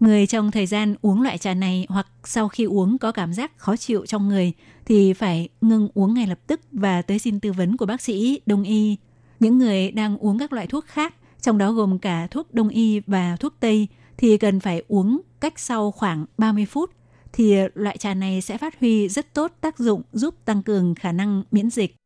[0.00, 3.58] Người trong thời gian uống loại trà này hoặc sau khi uống có cảm giác
[3.58, 4.52] khó chịu trong người
[4.84, 8.40] thì phải ngừng uống ngay lập tức và tới xin tư vấn của bác sĩ
[8.46, 8.96] đông y.
[9.40, 13.00] Những người đang uống các loại thuốc khác, trong đó gồm cả thuốc đông y
[13.06, 16.90] và thuốc tây thì cần phải uống cách sau khoảng 30 phút
[17.32, 21.12] thì loại trà này sẽ phát huy rất tốt tác dụng giúp tăng cường khả
[21.12, 21.96] năng miễn dịch.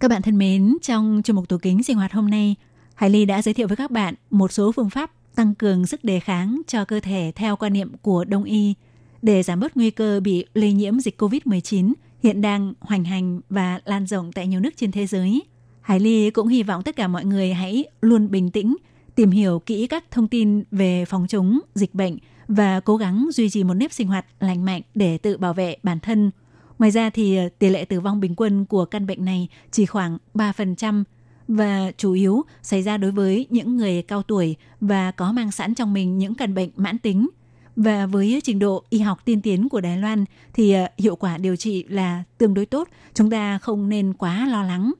[0.00, 2.54] Các bạn thân mến, trong chương mục tủ kính sinh hoạt hôm nay,
[2.94, 6.04] Hải Ly đã giới thiệu với các bạn một số phương pháp tăng cường sức
[6.04, 8.74] đề kháng cho cơ thể theo quan niệm của Đông y
[9.22, 13.80] để giảm bớt nguy cơ bị lây nhiễm dịch COVID-19 hiện đang hoành hành và
[13.84, 15.42] lan rộng tại nhiều nước trên thế giới.
[15.80, 18.76] Hải Ly cũng hy vọng tất cả mọi người hãy luôn bình tĩnh,
[19.14, 23.50] tìm hiểu kỹ các thông tin về phòng chống dịch bệnh và cố gắng duy
[23.50, 26.30] trì một nếp sinh hoạt lành mạnh để tự bảo vệ bản thân.
[26.78, 29.86] Ngoài ra thì ờ, tỷ lệ tử vong bình quân của căn bệnh này chỉ
[29.86, 31.04] khoảng 3%,
[31.50, 35.74] và chủ yếu xảy ra đối với những người cao tuổi và có mang sẵn
[35.74, 37.28] trong mình những căn bệnh mãn tính.
[37.76, 41.38] Và với trình độ y học tiên tiến của Đài Loan thì ờ, hiệu quả
[41.38, 44.92] điều trị là tương đối tốt, chúng ta không nên quá lo lắng.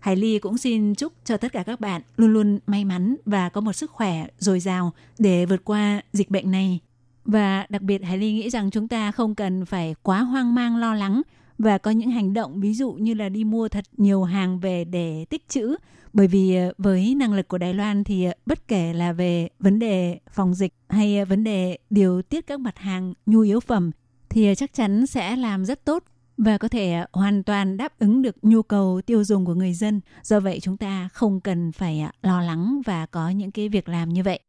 [0.00, 3.48] Hải Ly cũng xin chúc cho tất cả các bạn luôn luôn may mắn và
[3.48, 6.78] có một sức khỏe dồi dào để vượt qua dịch bệnh này.
[7.24, 10.76] Và đặc biệt Hải Ly nghĩ rằng chúng ta không cần phải quá hoang mang
[10.76, 11.22] lo lắng
[11.58, 14.84] và có những hành động ví dụ như là đi mua thật nhiều hàng về
[14.84, 15.76] để tích trữ
[16.12, 19.48] bởi vì ờ, với năng lực của Đài Loan thì ờ, bất kể là về
[19.58, 23.60] vấn đề phòng dịch hay ờ, vấn đề điều tiết các mặt hàng nhu yếu
[23.60, 23.90] phẩm
[24.28, 26.04] thì chắc chắn sẽ làm rất tốt
[26.36, 30.00] và có thể hoàn toàn đáp ứng được nhu cầu tiêu dùng của người dân.
[30.22, 34.08] Do vậy chúng ta không cần phải lo lắng và có những cái việc làm
[34.08, 34.40] như vậy.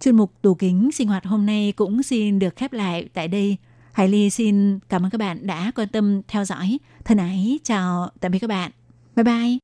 [0.00, 3.56] Chuyên mục tủ kính sinh hoạt hôm nay cũng xin được khép lại tại đây.
[3.92, 6.78] Hải Ly xin cảm ơn các bạn đã quan tâm theo dõi.
[7.04, 8.70] Thân ái chào tạm biệt các bạn.
[9.16, 9.63] Bye bye.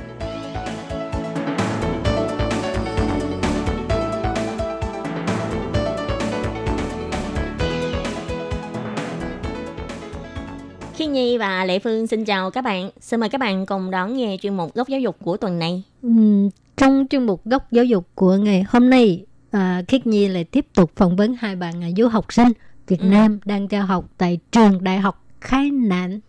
[11.61, 12.89] Và Lệ Phương xin chào các bạn.
[12.99, 15.83] Xin mời các bạn cùng đón nghe chuyên mục góc giáo dục của tuần này.
[16.01, 20.43] Ừm, trong chuyên mục góc giáo dục của ngày hôm nay, à, Khiết Nhi lại
[20.43, 22.47] tiếp tục phỏng vấn hai bạn à, du học sinh
[22.87, 23.05] Việt Ừ.
[23.05, 26.19] Nam đang theo học tại trường Đại học Khai Nạn,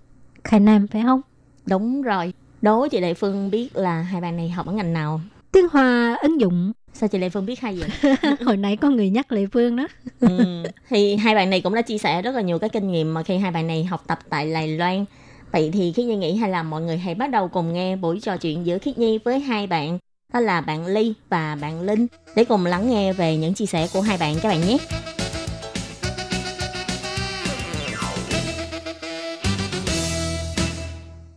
[0.45, 1.21] Khai Nam phải không?
[1.66, 2.33] Đúng rồi.
[2.62, 5.21] Đố chị Lệ Phương biết là hai bạn này học ở ngành nào?
[5.53, 6.73] Tiếng Hoa ứng dụng.
[6.95, 8.14] Sao chị Lệ Phương biết hay vậy?
[8.47, 9.88] Hồi nãy có người nhắc Lệ Phương đó.
[10.21, 10.62] ừ.
[10.88, 13.23] Thì hai bạn này cũng đã chia sẻ rất là nhiều cái kinh nghiệm mà
[13.23, 15.05] khi hai bạn này học tập tại Đài Loan.
[15.53, 18.21] Vậy thì Khiết Nhi nghĩ hay là mọi người hãy bắt đầu cùng nghe buổi
[18.21, 19.99] trò chuyện giữa Khiết Nhi với hai bạn
[20.33, 23.88] đó là bạn Ly và bạn Linh để cùng lắng nghe về những chia sẻ
[23.93, 24.79] của hai bạn các bạn nhé.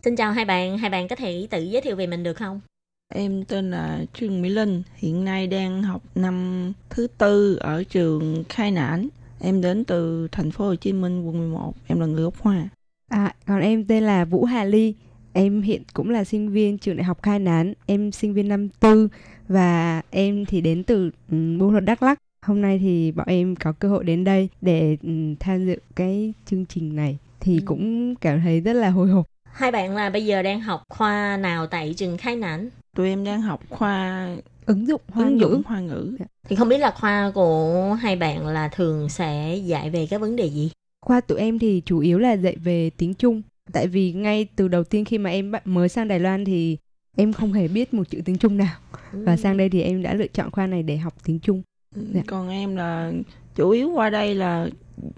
[0.04, 2.60] Xin chào hai bạn, hai bạn có thể tự giới thiệu về mình được không?
[3.14, 8.44] Em tên là Trương Mỹ Linh, hiện nay đang học năm thứ tư ở trường
[8.48, 9.08] Khai Nản.
[9.40, 11.74] Em đến từ thành phố Hồ Chí Minh, quận 11.
[11.86, 12.68] Em là người gốc Hoa.
[13.08, 14.94] À, còn em tên là Vũ Hà Ly.
[15.32, 17.72] Em hiện cũng là sinh viên trường đại học Khai Nán.
[17.86, 19.08] Em sinh viên năm tư
[19.48, 22.18] và em thì đến từ um, Buôn Lột Đắk Lắk.
[22.46, 26.32] Hôm nay thì bọn em có cơ hội đến đây để um, tham dự cái
[26.46, 29.26] chương trình này thì cũng cảm thấy rất là hồi hộp.
[29.44, 32.68] Hai bạn là bây giờ đang học khoa nào tại trường Khai Nản?
[32.96, 34.28] Tụi em đang học khoa
[34.66, 35.40] Ứng dụng hoa ứng ngữ.
[35.40, 36.16] dụng hoa ngữ.
[36.48, 40.36] Thì không biết là khoa của hai bạn là thường sẽ dạy về cái vấn
[40.36, 40.70] đề gì?
[41.06, 43.42] Khoa tụi em thì chủ yếu là dạy về tiếng Trung.
[43.72, 46.76] Tại vì ngay từ đầu tiên khi mà em mới sang Đài Loan thì
[47.16, 48.76] em không hề biết một chữ tiếng Trung nào.
[49.12, 51.62] Và sang đây thì em đã lựa chọn khoa này để học tiếng Trung.
[51.94, 52.22] Dạ.
[52.26, 53.12] Còn em là
[53.54, 54.68] chủ yếu qua đây là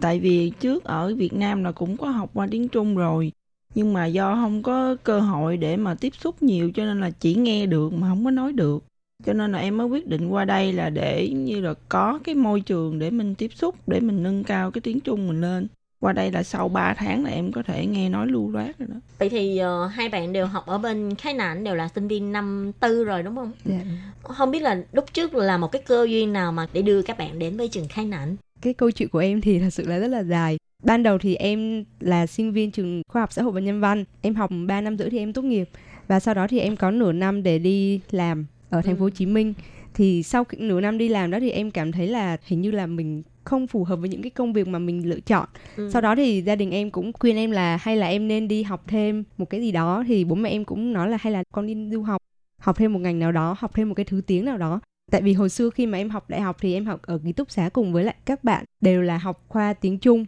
[0.01, 3.33] tại vì trước ở Việt Nam là cũng có học qua tiếng Trung rồi.
[3.75, 7.11] Nhưng mà do không có cơ hội để mà tiếp xúc nhiều cho nên là
[7.11, 8.85] chỉ nghe được mà không có nói được.
[9.27, 12.35] Cho nên là em mới quyết định qua đây là để như là có cái
[12.35, 15.67] môi trường để mình tiếp xúc, để mình nâng cao cái tiếng Trung mình lên.
[16.01, 18.89] Qua đây là sau 3 tháng là em có thể nghe nói lưu loát rồi
[18.93, 18.97] đó.
[19.19, 22.33] Vậy thì ờ, hai bạn đều học ở bên Khai Nản đều là sinh viên
[22.33, 23.53] năm tư rồi đúng không?
[23.65, 23.81] Dạ.
[24.23, 27.19] Không biết là lúc trước là một cái cơ duyên nào mà để đưa các
[27.19, 28.37] bạn đến với trường Khai Nản?
[28.63, 30.59] cái câu chuyện của em thì thật sự là rất là dài.
[30.83, 34.05] Ban đầu thì em là sinh viên trường khoa học xã hội và nhân văn.
[34.21, 35.69] Em học 3 năm rưỡi thì em tốt nghiệp
[36.09, 39.11] và sau đó thì em có nửa năm để đi làm ở thành phố Hồ
[39.11, 39.55] Chí Minh.
[39.95, 42.87] Thì sau nửa năm đi làm đó thì em cảm thấy là hình như là
[42.87, 45.49] mình không phù hợp với những cái công việc mà mình lựa chọn.
[45.77, 45.91] Ừ.
[45.93, 48.63] Sau đó thì gia đình em cũng khuyên em là hay là em nên đi
[48.63, 51.43] học thêm một cái gì đó thì bố mẹ em cũng nói là hay là
[51.53, 52.23] con đi du học,
[52.61, 54.81] học thêm một ngành nào đó, học thêm một cái thứ tiếng nào đó.
[55.11, 57.33] Tại vì hồi xưa khi mà em học đại học thì em học ở ký
[57.33, 60.25] túc xá cùng với lại các bạn đều là học khoa tiếng Trung.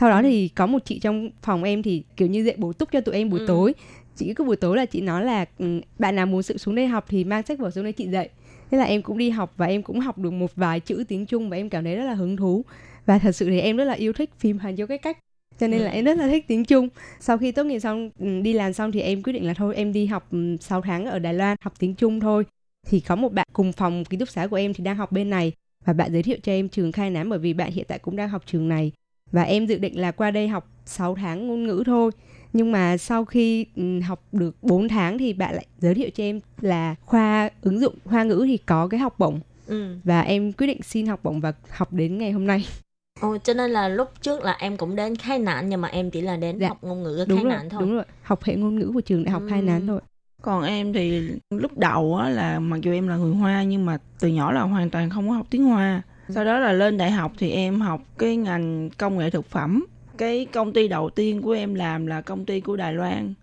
[0.00, 2.92] Sau đó thì có một chị trong phòng em thì kiểu như dạy bổ túc
[2.92, 3.46] cho tụi em buổi Ừ.
[3.46, 3.74] tối.
[4.16, 6.86] Chị cứ buổi tối là chị nói là "Ừ, bạn nào muốn sự xuống đây
[6.86, 8.28] học thì mang sách vở xuống đây chị dạy.
[8.72, 11.26] Thế là em cũng đi học và em cũng học được một vài chữ tiếng
[11.26, 12.64] Trung và em cảm thấy rất là hứng thú.
[13.06, 15.18] Và thật sự thì em rất là yêu thích phim Hàn Châu Cách Cách.
[15.58, 15.94] Cho nên là Ừ.
[15.94, 16.88] em rất là thích tiếng Trung.
[17.20, 19.74] Sau khi tốt nghiệp xong ừ, đi làm xong thì em quyết định là thôi
[19.76, 20.28] em đi học
[20.60, 22.44] 6 tháng ở Đài Loan học tiếng Trung thôi.
[22.86, 25.30] Thì có một bạn cùng phòng ký túc xá của em thì đang học bên
[25.30, 25.52] này
[25.84, 28.16] và bạn giới thiệu cho em trường khai nám bởi vì bạn hiện tại cũng
[28.16, 28.92] đang học trường này
[29.32, 32.10] và em dự định là qua đây học 6 tháng ngôn ngữ thôi
[32.52, 36.24] nhưng mà sau khi ừ, học được 4 tháng thì bạn lại giới thiệu cho
[36.24, 39.96] em là khoa ứng dụng hoa ngữ thì có cái học bổng Ừ.
[40.04, 42.66] và em quyết định xin học bổng và học đến ngày hôm nay
[43.20, 46.10] Ồ, cho nên là lúc trước là em cũng đến Khai Nản nhưng mà em
[46.10, 46.68] chỉ là đến Dạ.
[46.68, 47.80] học ngôn ngữ Khai rồi Nản thôi.
[47.82, 50.00] đúng rồi học hệ ngôn ngữ của trường đại học khai nán thôi
[50.42, 53.98] Còn em thì lúc đầu á là mặc dù em là người Hoa nhưng mà
[54.20, 56.02] từ nhỏ là hoàn toàn không có học tiếng Hoa.
[56.28, 59.84] Sau đó là lên đại học thì em học cái ngành công nghệ thực phẩm.
[60.22, 63.34] Cái công ty đầu tiên của em làm là công ty của Đài Loan.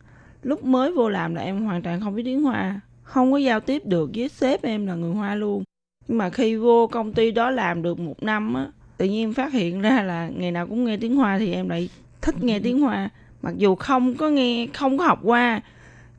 [0.43, 2.79] Lúc mới vô làm là em hoàn toàn không biết tiếng Hoa.
[3.03, 5.63] Không có giao tiếp được với sếp em là người Hoa luôn.
[6.07, 8.67] Nhưng mà khi vô công ty đó làm được một năm á,
[8.97, 11.69] tự nhiên em phát hiện ra là ngày nào cũng nghe tiếng Hoa thì em
[11.69, 11.89] lại
[12.21, 13.09] thích nghe tiếng Hoa.
[13.41, 15.61] Mặc dù không có nghe, không có học qua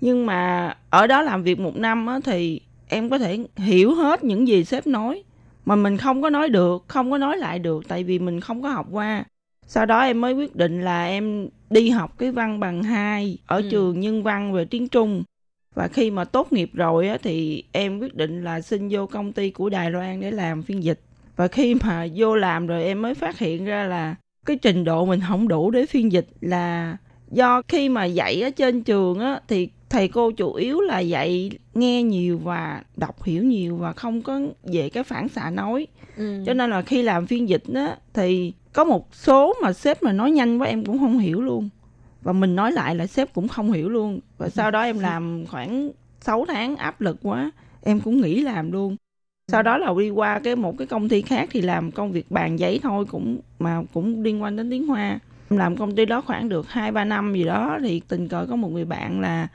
[0.01, 4.25] nhưng mà ở đó làm việc một năm á, thì em có thể hiểu hết
[4.25, 5.23] những gì sếp nói
[5.65, 8.63] mà mình không có nói được không có nói lại được tại vì mình không
[8.63, 9.25] có học qua
[9.73, 13.57] sau đó em mới quyết định là em đi học cái văn bằng 2 ở
[13.57, 13.63] Ừ.
[13.71, 15.23] trường nhân văn về tiếng Trung
[15.75, 19.33] và khi mà tốt nghiệp rồi á, thì em quyết định là xin vô công
[19.33, 21.01] ty của Đài Loan để làm phiên dịch
[21.37, 24.15] và khi mà vô làm rồi em mới phát hiện ra là
[24.47, 26.97] cái trình độ mình không đủ để phiên dịch là
[27.31, 31.51] do khi mà dạy ở trên trường á thì thầy cô chủ yếu là dạy
[31.75, 36.43] nghe nhiều và đọc hiểu nhiều và không có về cái phản xạ nói Ừ.
[36.47, 40.13] cho nên là khi làm phiên dịch á thì có một số mà sếp mà
[40.13, 41.69] nói nhanh quá em cũng không hiểu luôn.
[42.23, 44.21] Và mình nói lại là sếp cũng không hiểu luôn.
[44.39, 45.91] Và sau đó em làm khoảng
[46.21, 47.51] 6 tháng áp lực quá,
[47.83, 48.97] em cũng nghỉ làm luôn.
[49.49, 52.31] Sau đó là đi qua cái một cái công ty khác thì làm công việc
[52.31, 55.19] bàn giấy thôi cũng, mà cũng liên quan đến tiếng hoa.
[55.51, 58.57] Làm công ty đó khoảng được hai, ba năm gì đó thì tình cờ có
[58.57, 59.49] một người bạn là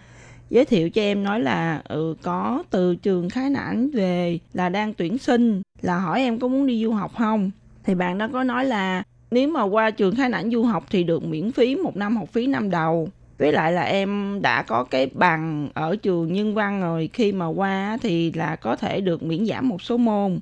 [0.49, 4.93] giới thiệu cho em nói là ừ có từ trường khái nản về là đang
[4.93, 7.51] tuyển sinh, là hỏi em có muốn đi du học không?
[7.85, 11.03] Thì bạn đó có nói là nếu mà qua trường khái nản du học thì
[11.03, 13.09] được miễn phí một năm học phí năm đầu.
[13.37, 17.47] Với lại là em đã có cái bằng ở trường nhân văn rồi khi mà
[17.47, 20.39] qua thì là có thể được miễn giảm một số môn.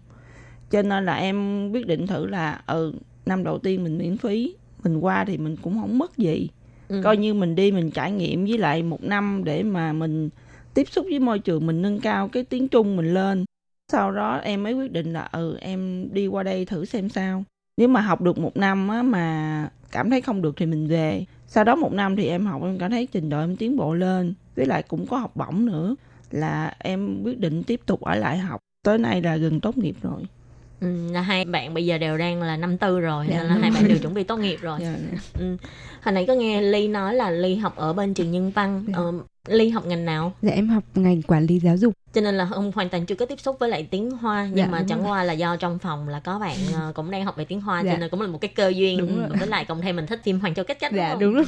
[0.72, 2.94] Cho nên là em quyết định thử là ừ
[3.26, 6.50] năm đầu tiên mình miễn phí mình qua thì mình cũng không mất gì.
[6.88, 7.02] Ừ.
[7.04, 10.30] coi như mình đi mình trải nghiệm với lại một năm để mà mình
[10.74, 13.46] tiếp xúc với môi trường mình nâng cao cái tiếng trung mình lên
[13.94, 17.44] sau đó em mới quyết định là ừ em đi qua đây thử xem sao.
[17.78, 21.26] Nếu mà học được một năm á, mà cảm thấy không được thì mình về.
[21.48, 23.94] Sau đó một năm thì em học em cảm thấy trình độ em tiến bộ
[23.94, 24.34] lên.
[24.56, 25.96] Với lại cũng có học bổng nữa
[26.32, 28.60] là em quyết định tiếp tục ở lại học.
[28.84, 30.22] Tới nay là gần tốt nghiệp rồi.
[30.84, 33.54] Ừ, là hai bạn bây giờ đều đang là năm tư rồi Dạ, nên là
[33.54, 34.96] đúng hai bạn đều chuẩn bị tốt nghiệp rồi Dạ.
[35.40, 35.58] ừ.
[36.04, 38.94] hồi nãy có nghe ly nói là ly học ở bên trường nhân văn Dạ.
[38.98, 39.14] ờ,
[39.48, 41.94] ly học ngành nào Dạ em học ngành quản lý giáo dục.
[42.14, 44.58] cho nên là ông hoàn toàn chưa có tiếp xúc với lại tiếng hoa nhưng
[44.58, 45.08] Dạ, mà đúng chẳng rồi.
[45.12, 47.82] qua là do trong phòng là có bạn ờ, cũng đang học về tiếng hoa
[47.82, 47.92] Dạ.
[47.94, 49.30] cho nên cũng là một cái cơ duyên Đúng rồi.
[49.40, 51.20] với lại cộng thêm mình thích phim hoàng châu cách cách Dạ không?
[51.20, 51.46] đúng rồi.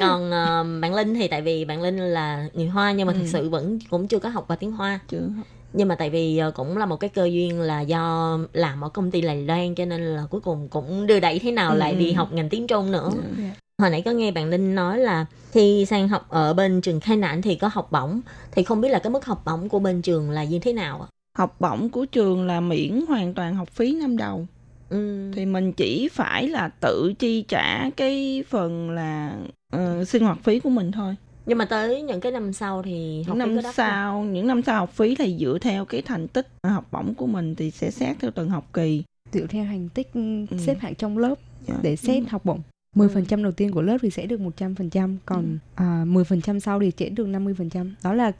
[0.00, 3.20] còn ờ, bạn linh thì tại vì bạn linh là người hoa nhưng mà thực
[3.22, 3.26] Ừ.
[3.26, 5.28] sự vẫn cũng chưa có học qua tiếng hoa chưa
[5.72, 8.88] nhưng mà tại vì ờ, cũng là một cái cơ duyên là do làm ở
[8.88, 11.92] công ty Đài Loan cho nên là cuối cùng cũng đưa đẩy thế nào lại
[11.92, 11.98] ừ.
[11.98, 13.50] đi học ngành tiếng Trung nữa Dạ.
[13.78, 17.16] hồi nãy có nghe bạn Linh nói là khi sang học ở bên trường khai
[17.16, 18.20] nản thì có học bổng
[18.52, 21.00] thì không biết là cái mức học bổng của bên trường là như thế nào
[21.02, 21.08] ạ
[21.38, 24.46] học bổng của trường là miễn hoàn toàn học phí năm đầu
[24.90, 25.30] ừ.
[25.34, 29.32] thì mình chỉ phải là tự chi trả cái phần là
[29.72, 31.14] ờ, sinh hoạt phí của mình thôi
[31.50, 33.72] nhưng mà tới những cái năm sau thì học những phí năm có đắt không?
[33.74, 37.26] sau những năm sau học phí thì dựa theo cái thành tích học bổng của
[37.26, 40.46] mình thì sẽ xét theo từng học kỳ Dựa theo thành tích Ừ.
[40.58, 41.34] xếp hạng trong lớp
[41.68, 41.74] Dạ.
[41.82, 42.60] để xét học bổng.
[42.96, 47.08] 10% đầu tiên của lớp thì sẽ được 100%, còn à, 10% sau thì sẽ
[47.08, 47.94] được 50%.
[48.04, 48.32] Đó là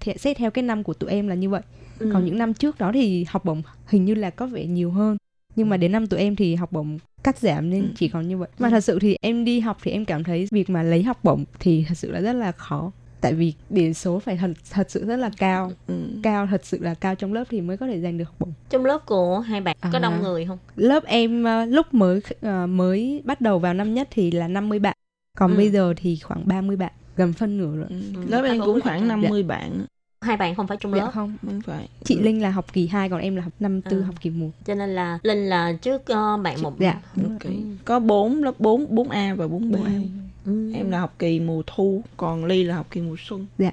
[0.00, 1.62] the- xét theo cái năm của tụi em là như vậy.
[1.98, 2.10] Ừ.
[2.12, 5.16] Còn những năm trước đó thì học bổng hình như là có vẻ nhiều hơn.
[5.56, 8.38] Nhưng mà đến năm tụi em thì học bổng cắt giảm nên chỉ còn như
[8.38, 8.48] vậy.
[8.58, 11.24] Mà thật sự thì em đi học thì em cảm thấy việc mà lấy học
[11.24, 12.92] bổng thì thật sự là rất là khó.
[13.20, 15.72] Tại vì điểm số phải thật thật sự rất là cao.
[15.86, 15.94] Ừ.
[16.22, 18.52] Cao thật sự là cao trong lớp thì mới có thể giành được học bổng.
[18.70, 19.98] trong lớp của hai bạn có À.
[19.98, 24.08] đông người không Lớp em ờ, lúc mới ờ, mới bắt đầu vào năm nhất
[24.10, 24.96] thì là 50 bạn.
[25.38, 25.56] Còn Ừ.
[25.56, 27.86] bây giờ thì khoảng 30 bạn, gần phân nửa rồi.
[27.88, 27.96] Ừ.
[28.28, 29.84] lớp em cũng khoảng 50 bạn
[30.20, 31.36] hai bạn không phải trong Dạ lớp không.
[31.46, 34.06] không phải Chị Linh là học kỳ 2 còn em là học năm tư À.
[34.06, 34.50] học kỳ 1.
[34.64, 37.00] cho nên là linh là trước ờ, bạn một Dạ.
[37.22, 37.52] Ok.
[37.84, 39.78] có 4 lớp 4 4A và 4B
[40.46, 40.72] Ừ.
[40.74, 43.70] em là học kỳ mùa thu còn ly là học kỳ mùa xuân Dạ.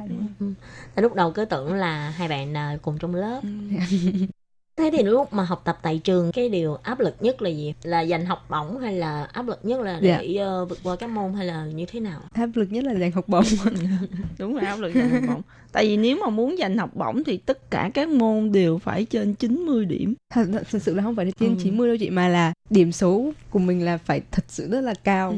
[0.95, 3.49] Tại lúc đầu cứ tưởng là hai bạn là cùng trong lớp Ừ.
[4.77, 7.73] thế thì lúc mà học tập tại trường cái điều áp lực nhất là gì
[7.83, 11.09] là giành học bổng hay là áp lực nhất là để ờ, vượt qua các
[11.09, 13.43] môn hay là như thế nào Áp lực nhất là giành học bổng.
[14.39, 17.23] đúng rồi áp lực giành học bổng tại vì nếu mà muốn giành học bổng
[17.23, 21.15] thì tất cả các môn đều phải trên 90 điểm thật, thật, sự là không
[21.15, 21.55] phải trên Ừ.
[21.63, 24.93] 90 đâu chị mà là điểm số của mình là phải thật sự rất là
[24.93, 25.29] cao.
[25.29, 25.37] Ừ.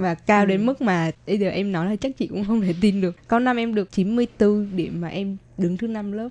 [0.00, 0.46] và cao Ừ.
[0.48, 3.16] đến mức mà bây giờ em nói là chắc chị cũng không thể tin được.
[3.28, 6.28] Có năm em được 94 điểm mà em đứng thứ năm lớp.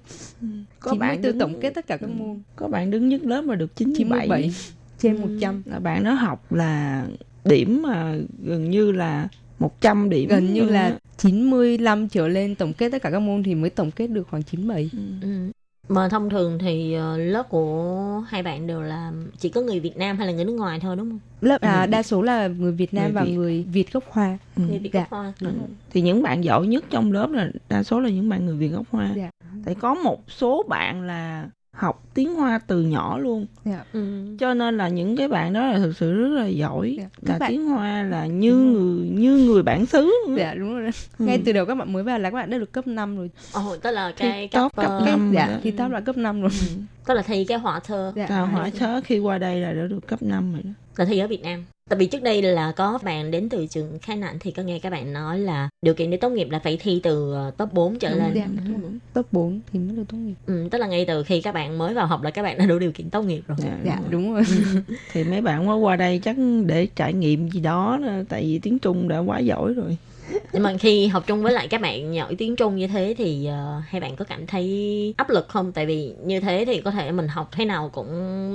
[0.79, 2.39] Có 94 bạn đứng, tổng kết tất cả các môn.
[2.55, 4.51] Có bạn đứng nhất lớp mà được 97, 97
[4.99, 5.19] trên Ừ.
[5.27, 7.05] 100 là bạn đó học là
[7.45, 9.27] điểm mà gần như là
[9.59, 10.29] 100 điểm.
[10.29, 10.97] Gần như luôn là á.
[11.17, 14.43] 95 trở lên tổng kết tất cả các môn thì mới tổng kết được khoảng
[14.43, 14.89] 97
[15.21, 15.51] Ừ.
[15.89, 15.93] ừ.
[15.93, 19.97] mà thông thường thì ờ, lớp của hai bạn đều là chỉ có người Việt
[19.97, 21.85] Nam hay là người nước ngoài thôi đúng không lớp à, Việt.
[21.85, 23.31] đa số là người Việt Nam Người và Việt.
[23.35, 24.63] người Việt gốc Hoa Ừ.
[24.65, 24.99] người Việt Dạ.
[24.99, 25.47] gốc Hoa Ừ.
[25.89, 28.67] thì những bạn giỏi nhất trong lớp là đa số là những bạn người Việt
[28.67, 29.29] gốc Hoa Dạ.
[29.63, 31.49] tại có một số bạn là
[31.79, 33.83] học tiếng Hoa từ nhỏ luôn Dạ.
[33.93, 34.25] ừ.
[34.39, 37.05] cho nên là những cái bạn đó là thực sự rất là giỏi Dạ.
[37.21, 40.89] là bạn- tiếng Hoa là như người như người bản xứ dạ đúng rồi đó.
[41.19, 41.25] Ừ.
[41.25, 43.29] ngay từ đầu các bạn mới vào là các bạn đã được cấp 5 rồi
[43.53, 45.31] Ồ, tức là Thi cái top cấp, cấp ờ, năm.
[45.35, 45.53] dạ đó.
[45.63, 46.67] thì top là cấp 5 rồi Ừ.
[47.07, 48.27] tức là thi cái họa thơ dạ.
[48.45, 50.71] Hỏi chớ khi qua đây là đã được cấp 5 rồi đó.
[50.97, 53.99] là thi ở Việt Nam Tại vì trước đây là có bạn đến từ trường
[54.01, 56.59] khai nặng thì có nghe các bạn nói là điều kiện để tốt nghiệp là
[56.59, 58.33] phải thi từ ờ, top 4 trở Đúng lên.
[58.33, 58.43] rồi,
[58.81, 58.99] đúng.
[59.13, 60.33] top 4 thì mới được tốt nghiệp.
[60.45, 62.65] Ừ, tức là ngay từ khi các bạn mới vào học là các bạn đã
[62.65, 63.57] đủ điều kiện tốt nghiệp rồi.
[63.85, 64.43] Dạ đúng rồi.
[65.11, 66.35] thì mấy bạn mới qua đây chắc
[66.65, 69.97] để trải nghiệm gì đó tại vì tiếng Trung đã quá giỏi rồi
[70.53, 73.45] Nhưng mà khi học chung với lại các bạn giỏi tiếng Trung như thế thì
[73.45, 75.71] ờ, hai bạn có cảm thấy áp lực không?
[75.71, 78.07] Tại vì như thế thì có thể mình học thế nào cũng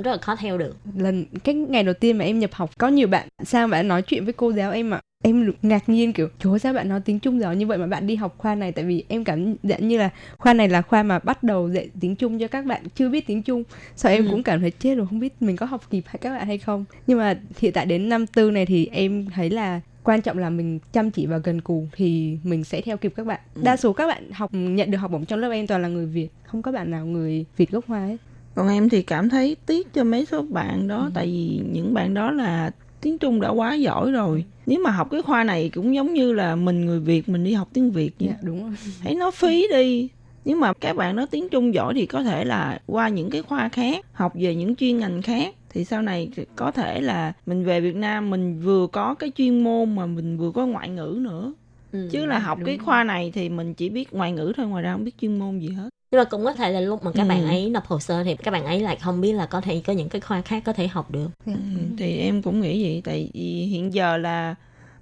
[0.03, 0.77] rất là khó theo được.
[0.97, 4.03] lần cái ngày đầu tiên mà em nhập học có nhiều bạn sao bạn nói
[4.03, 7.19] chuyện với cô giáo em ạ em ngạc nhiên kiểu ơi, sao bạn nói tiếng
[7.21, 9.89] Trung giỏi như vậy mà bạn đi học khoa này tại vì em cảm nhận
[9.89, 12.83] như là khoa này là khoa mà bắt đầu dạy tiếng Trung cho các bạn
[12.95, 13.65] chưa biết tiếng Trung
[13.97, 14.31] sau em Ừ.
[14.31, 16.59] cũng cảm thấy chết rồi không biết mình có học kịp hay các bạn hay
[16.59, 20.39] không nhưng mà hiện tại đến năm tư này thì em thấy là quan trọng
[20.39, 23.41] là mình chăm chỉ và gần cù thì mình sẽ theo kịp các bạn.
[23.63, 26.07] Đa số các bạn học nhận được học bổng trong lớp em toàn là người
[26.07, 28.17] Việt không có bạn nào người Việt gốc Hoa hết.
[28.55, 32.15] Còn em thì cảm thấy tiếc cho mấy số bạn đó tại vì những bạn
[32.15, 34.45] đó là tiếng Trung đã quá giỏi rồi.
[34.67, 37.53] Nếu mà học cái khoa này cũng giống như là mình người Việt mình đi
[37.53, 38.29] học tiếng Việt vậy.
[38.29, 38.73] Dạ đúng rồi.
[39.03, 40.09] Thấy nó phí đi.
[40.45, 43.43] Nếu mà các bạn đó tiếng Trung giỏi thì có thể là qua những cái
[43.43, 47.65] khoa khác học về những chuyên ngành khác thì sau này có thể là mình
[47.65, 51.19] về Việt Nam mình vừa có cái chuyên môn mà mình vừa có ngoại ngữ
[51.21, 51.53] nữa
[51.93, 52.09] Ừ.
[52.13, 54.93] chứ là học cái khoa này thì mình chỉ biết ngoại ngữ thôi ngoài ra
[54.93, 57.23] không biết chuyên môn gì hết Nhưng mà cũng có thể là lúc mà các
[57.23, 57.29] Ừ.
[57.29, 59.83] bạn ấy nộp hồ sơ thì các bạn ấy lại không biết là có thể
[59.87, 61.29] có những cái khoa khác có thể học được.
[61.47, 61.53] Ừ,
[61.99, 64.55] thì em cũng nghĩ vậy tại vì hiện giờ là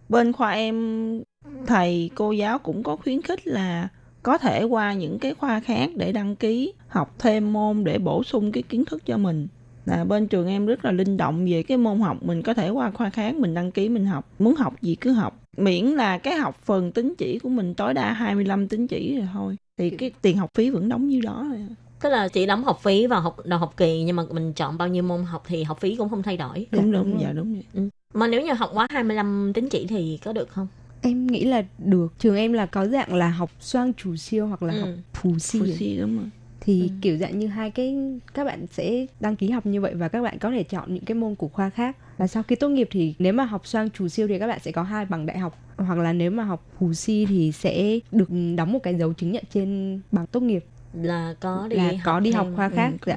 [0.08, 1.20] bên khoa em
[1.66, 3.88] thầy cô giáo cũng có khuyến khích là
[4.22, 8.24] có thể qua những cái khoa khác để đăng ký học thêm môn để bổ
[8.24, 9.48] sung cái kiến thức cho mình
[9.86, 12.70] là bên trường em rất là linh động về cái môn học mình có thể
[12.70, 16.18] qua khoa khác mình đăng ký mình học muốn học gì cứ học miễn là
[16.18, 19.90] cái học phần tín chỉ của mình tối đa 25 tín chỉ rồi thôi thì
[19.90, 21.58] cái tiền học phí vẫn đóng như đó rồi
[22.00, 24.78] Tức là chỉ đóng học phí vào học đầu học kỳ nhưng mà mình chọn
[24.78, 26.66] bao nhiêu môn học thì học phí cũng không thay đổi.
[26.72, 30.32] đúng đúng dạ đúng vậy Mà nếu như học quá 25 tín chỉ thì có
[30.32, 30.66] được không?
[31.02, 32.12] Em nghĩ là được.
[32.18, 34.80] Trường em là có dạng là học xoang chủ siêu hoặc là Ừ.
[34.80, 35.58] học phù si.
[35.60, 36.26] Phù si đúng rồi
[36.64, 37.96] Thì kiểu dạng như hai cái
[38.34, 41.04] các bạn sẽ đăng ký học như vậy và các bạn có thể chọn những
[41.04, 41.96] cái môn của khoa khác.
[42.18, 44.58] Và sau khi tốt nghiệp thì nếu mà học xoang chủ siêu thì các bạn
[44.62, 47.98] sẽ có hai bằng đại học hoặc là nếu mà học phù si thì sẽ
[48.12, 50.64] được đóng một cái dấu chứng nhận trên bằng tốt nghiệp
[51.02, 52.56] Là có đi là học có đi học thêm.
[52.56, 53.16] khoa khác Ừ, dạ.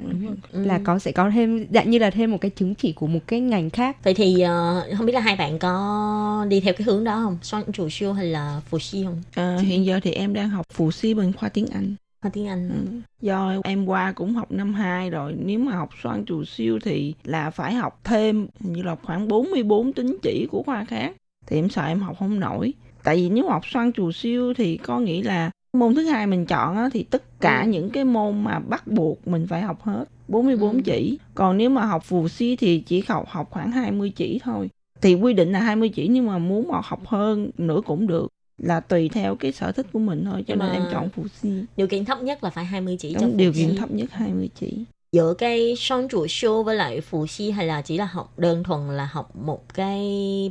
[0.52, 0.66] Ừ.
[0.66, 3.20] là có sẽ có thêm dạng như là thêm một cái chứng chỉ của một
[3.28, 6.86] cái ngành khác Vậy thì ờ, không biết là hai bạn có đi theo cái
[6.86, 7.38] hướng đó không?
[7.42, 9.22] Soạn chủ siêu hay là phù si không?
[9.36, 11.96] À, hiện giờ thì em đang học phù si bên khoa tiếng Anh
[12.26, 12.70] Khoa tiếng Anh.
[12.70, 13.02] Ừ.
[13.22, 17.14] Do em qua cũng học năm 2 rồi Nếu mà học xoan trù siêu thì
[17.24, 21.16] là phải học thêm như là khoảng 44 tín chỉ của khoa khác
[21.48, 22.74] Thì em sợ em học không nổi
[23.04, 26.46] Tại vì nếu học xoan trù siêu thì có nghĩa là môn thứ hai mình
[26.46, 27.70] chọn á, thì tất cả Ừ.
[27.70, 30.82] những cái môn mà bắt buộc mình phải học hết 44 Ừ.
[30.86, 34.70] chỉ Còn nếu mà học phù si thì chỉ học học khoảng 20 chỉ thôi
[35.02, 38.28] Thì quy định là 20 chỉ nhưng mà muốn mà học hơn nữa cũng được
[38.58, 41.24] là tùy theo cái sở thích của mình thôi cho Nhưng nên em chọn phù
[41.42, 43.60] si Điều kiện thấp nhất là phải 20 chỉ Đúng, phù điều si.
[43.60, 44.84] kiện thấp nhất 20 chỉ.
[45.12, 48.64] giữa cái song chủ siêu với lại phù si hay là chỉ là học đơn
[48.64, 50.02] thuần là học một cái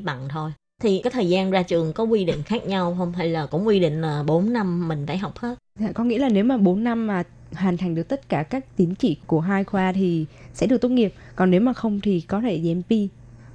[0.05, 0.53] bằng thôi
[0.83, 3.67] thì cái thời gian ra trường có quy định khác nhau không hay là cũng
[3.67, 6.57] quy định là 4 năm mình phải học hết Dạ, có nghĩa là nếu mà
[6.57, 7.23] 4 năm mà
[7.57, 10.89] hoàn thành được tất cả các tín chỉ của hai khoa thì sẽ được tốt
[10.89, 12.89] nghiệp còn nếu mà không thì có thể GMP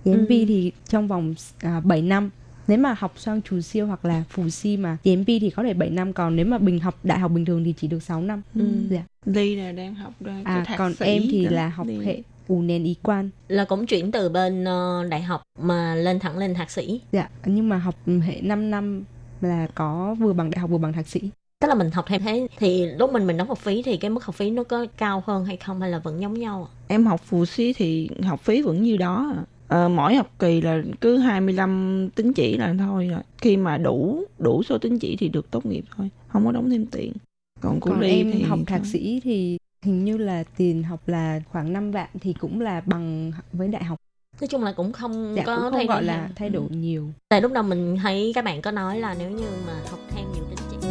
[0.05, 0.45] GMP Ừ.
[0.47, 2.29] thì trong vòng à, 7 năm
[2.69, 5.73] nếu mà học xoang trù siêu hoặc là phù si mà GMP thì có thể
[5.73, 8.21] 7 năm còn nếu mà bình học đại học bình thường thì chỉ được 6
[8.21, 8.61] năm Ừ.
[8.89, 9.03] dạ.
[9.25, 11.49] Ly là đang học cái à thạc còn sĩ em thì nữa.
[11.51, 12.05] là học Ly.
[12.05, 16.19] hệ ù nền ý quan là cũng chuyển từ bên ờ, đại học mà lên
[16.19, 17.95] thẳng lên thạc sĩ dạ nhưng mà học
[18.25, 19.03] hệ 5 năm
[19.41, 21.19] là có vừa bằng đại học vừa bằng thạc sĩ
[21.61, 24.09] tức là mình học thêm thế thì lúc mình mình đóng học phí thì cái
[24.09, 26.75] mức học phí nó có cao hơn hay không hay là vẫn giống nhau ạ?
[26.87, 29.33] Em học phù si thì học phí vẫn như đó.
[29.69, 29.87] À.
[29.87, 33.21] Mỗi học kỳ là cứ 25 tín chỉ là thôi rồi.
[33.37, 36.09] Khi mà đủ đủ số tín chỉ thì được tốt nghiệp thôi.
[36.27, 37.13] Không có đóng thêm tiền.
[37.61, 41.07] Còn của còn Ly em thì học thạc sĩ thì hình như là tiền học
[41.07, 43.99] là khoảng 5 vạn thì cũng là bằng với đại học
[44.41, 46.33] nói chung là cũng không dạ có cũng thay không gọi đổi là nhiều.
[46.35, 49.45] thay đổi nhiều tại lúc đầu mình thấy các bạn có nói là nếu như
[49.67, 50.87] mà học thêm nhiều tín chỉ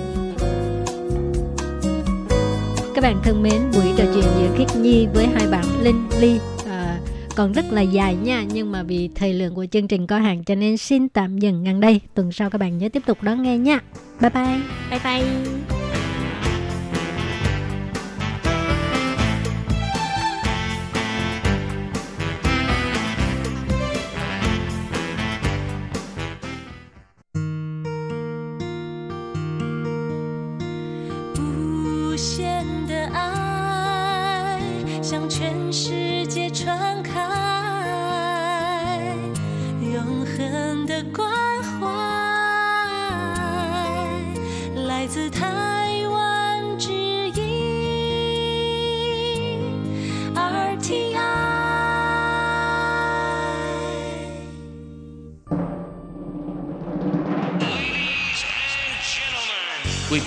[2.95, 6.39] Các bạn thân mến, buổi trò chuyện giữa Khiết Nhi với hai bạn Linh Ly
[7.39, 10.45] còn rất là dài nha, nhưng mà vì thời lượng của chương trình có hạn
[10.45, 12.01] cho nên xin tạm dừng ngang đây.
[12.15, 13.81] Tuần sau các bạn nhớ tiếp tục đón nghe nha.
[14.21, 14.61] Bye bye.
[14.91, 15.88] bye bye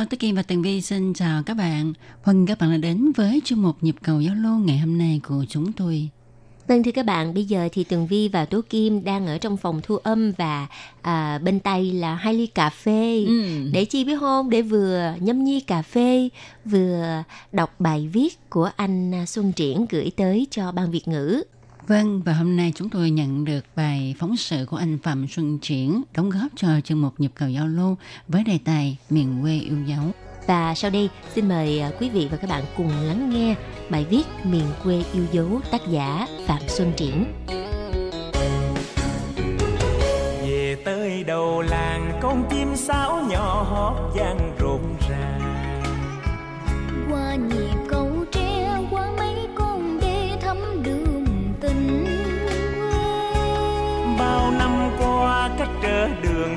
[0.00, 1.92] Hello, Kim và Tường Vi xin chào các bạn.
[2.22, 4.98] Hoan nghênh các bạn đã đến với chuyên mục Nhịp cầu giao lưu ngày hôm
[4.98, 6.08] nay của chúng tôi.
[6.68, 9.56] Vâng thưa các bạn, bây giờ thì Tường Vi và Tố Kim đang ở trong
[9.56, 10.66] phòng thu âm và
[11.02, 13.24] à, bên tay là hai ly cà phê.
[13.28, 13.70] Ừ.
[13.72, 14.50] Để chi biết không?
[14.50, 16.28] Để vừa nhâm nhi cà phê,
[16.64, 17.22] vừa
[17.52, 21.42] đọc bài viết của anh Xuân Triển gửi tới cho ban Việt ngữ.
[21.90, 25.58] Vâng, và hôm nay chúng tôi nhận được bài phóng sự của anh Phạm Xuân
[25.58, 27.96] Triển đóng góp cho chương mục Nhịp cầu giao lưu
[28.28, 30.02] với đề tài Miền quê yêu dấu.
[30.46, 33.54] Và sau đây xin mời à, quý vị và các bạn cùng lắng nghe
[33.90, 37.24] bài viết Miền quê yêu dấu tác giả Phạm Xuân Triển.
[40.70, 44.49] về tới đầu làng con chim sáo nhỏ hót vang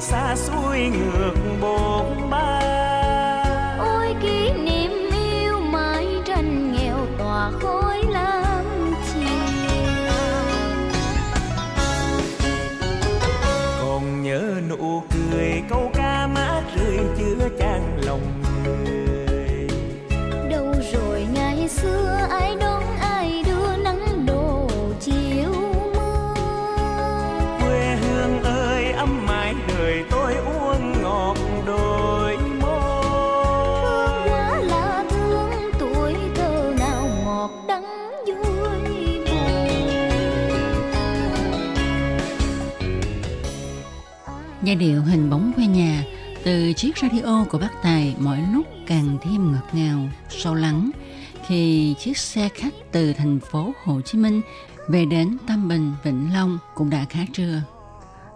[0.03, 1.92] xa xuôi ngược bồi.
[44.73, 46.03] Giai điệu hình bóng quê nhà
[46.43, 50.91] từ chiếc radio của bác Tài mỗi lúc càng thêm ngọt ngào, sâu lắng
[51.47, 54.41] khi chiếc xe khách từ thành phố Hồ Chí Minh
[54.87, 57.61] về đến Tam Bình, Vĩnh Long cũng đã khá trưa.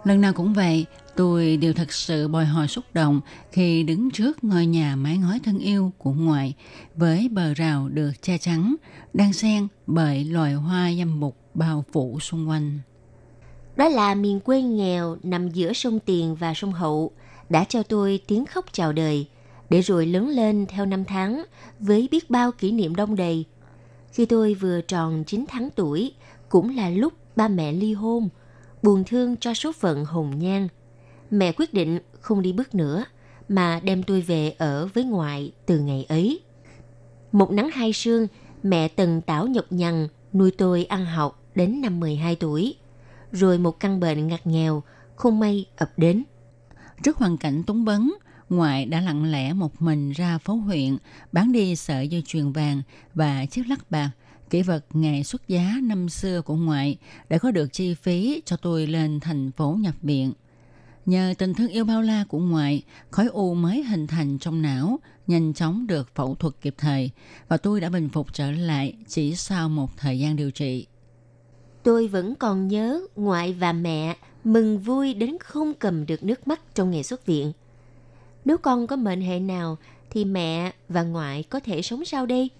[0.04, 0.86] Lần nào cũng vậy,
[1.16, 3.20] tôi đều thật sự bồi hồi xúc động
[3.52, 6.54] khi đứng trước ngôi nhà mái ngói thân yêu của ngoại
[6.94, 8.74] với bờ rào được che chắn,
[9.14, 12.78] đang xen bởi loài hoa dâm bục bao phủ xung quanh.
[13.78, 17.10] Đó là miền quê nghèo nằm giữa sông Tiền và sông Hậu
[17.48, 19.26] đã cho tôi tiếng khóc chào đời,
[19.70, 21.44] để rồi lớn lên theo năm tháng
[21.80, 23.44] với biết bao kỷ niệm đông đầy.
[24.12, 26.12] Khi tôi vừa tròn 9 tháng tuổi,
[26.48, 28.28] cũng là lúc ba mẹ ly hôn,
[28.82, 30.68] buồn thương cho số phận hồng nhan.
[31.30, 33.04] Mẹ quyết định không đi bước nữa,
[33.48, 36.40] mà đem tôi về ở với ngoại từ ngày ấy.
[37.32, 38.26] Một nắng hai sương,
[38.62, 42.76] mẹ từng tảo nhọc nhằn nuôi tôi ăn học đến năm 12 tuổi.
[43.32, 44.82] Rồi một căn bệnh ngặt nghèo,
[45.16, 46.24] không may ập đến.
[47.02, 48.10] Trước hoàn cảnh túng bấn,
[48.48, 50.96] ngoại đã lặng lẽ một mình ra phố huyện
[51.32, 52.82] bán đi sợi dây chuyền vàng
[53.14, 54.10] và chiếc lắc bạc,
[54.50, 56.96] kỷ vật ngày xuất giá năm xưa của ngoại
[57.28, 60.32] để có được chi phí cho tôi lên thành phố nhập viện.
[61.06, 64.98] Nhờ tình thương yêu bao la của ngoại, khối u mới hình thành trong não,
[65.26, 67.10] nhanh chóng được phẫu thuật kịp thời
[67.48, 70.86] và tôi đã bình phục trở lại chỉ sau một thời gian điều trị.
[71.82, 76.60] Tôi vẫn còn nhớ ngoại và mẹ mừng vui đến không cầm được nước mắt
[76.74, 77.52] trong ngày xuất viện.
[78.44, 79.78] Nếu con có mệnh hệ nào
[80.10, 82.50] thì mẹ và ngoại có thể sống sao đây?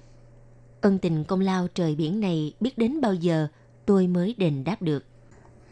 [0.81, 3.49] Ân tình công lao trời biển này biết đến bao giờ
[3.87, 5.05] tôi mới đền đáp được.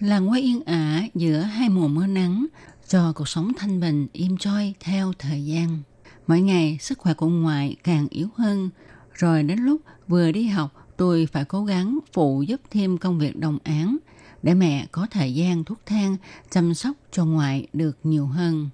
[0.01, 2.47] Làng quê yên ả giữa hai mùa mưa nắng
[2.89, 5.79] cho cuộc sống thanh bình im trôi theo thời gian.
[6.27, 8.71] Mỗi ngày sức khỏe của ngoại càng yếu hơn.
[9.15, 13.37] Rồi đến lúc vừa đi học tôi phải cố gắng phụ giúp thêm công việc
[13.37, 13.97] đồng án
[14.43, 16.17] để mẹ có thời gian thuốc thang
[16.51, 18.69] chăm sóc cho ngoại được nhiều hơn.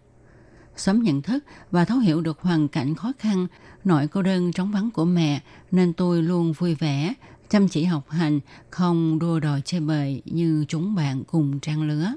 [0.77, 3.47] Sớm nhận thức và thấu hiểu được hoàn cảnh khó khăn,
[3.85, 7.15] nỗi cô đơn trống vắng của mẹ nên tôi luôn vui vẻ,
[7.49, 12.13] chăm chỉ học hành, không đua đòi chơi bời như chúng bạn cùng trang lứa.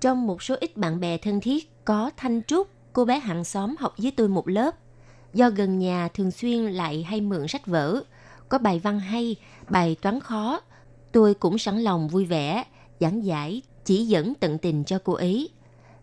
[0.00, 3.74] Trong một số ít bạn bè thân thiết có Thanh Trúc, cô bé hàng xóm
[3.78, 4.74] học với tôi một lớp.
[5.34, 8.02] Do gần nhà thường xuyên lại hay mượn sách vở,
[8.52, 9.36] có bài văn hay,
[9.70, 10.60] bài toán khó,
[11.12, 12.64] tôi cũng sẵn lòng vui vẻ,
[13.00, 15.48] giảng giải, chỉ dẫn tận tình cho cô ấy.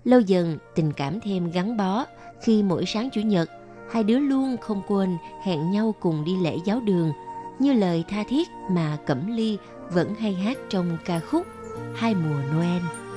[0.03, 2.05] Lâu dần, tình cảm thêm gắn bó
[2.43, 3.49] khi mỗi sáng chủ nhật,
[3.91, 7.11] hai đứa luôn không quên hẹn nhau cùng đi lễ giáo đường
[7.59, 9.57] như lời tha thiết mà Cẩm Ly
[9.91, 11.47] vẫn hay hát trong ca khúc
[11.95, 13.08] Hai mùa Noel.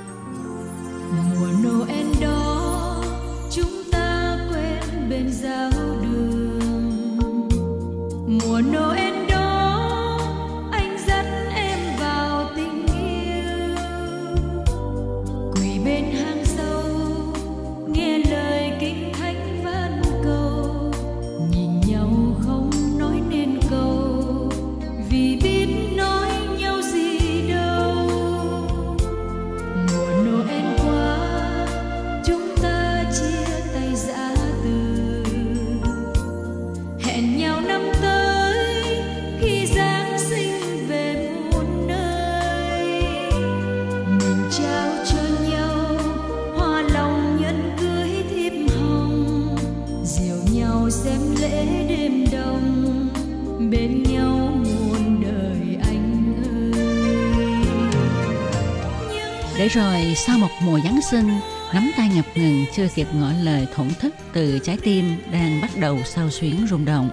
[60.13, 61.29] Rồi sau một mùa Giáng sinh,
[61.75, 65.71] nắm tay ngập ngừng chưa kịp ngỏ lời thổn thức từ trái tim đang bắt
[65.81, 67.11] đầu sao xuyến rung động,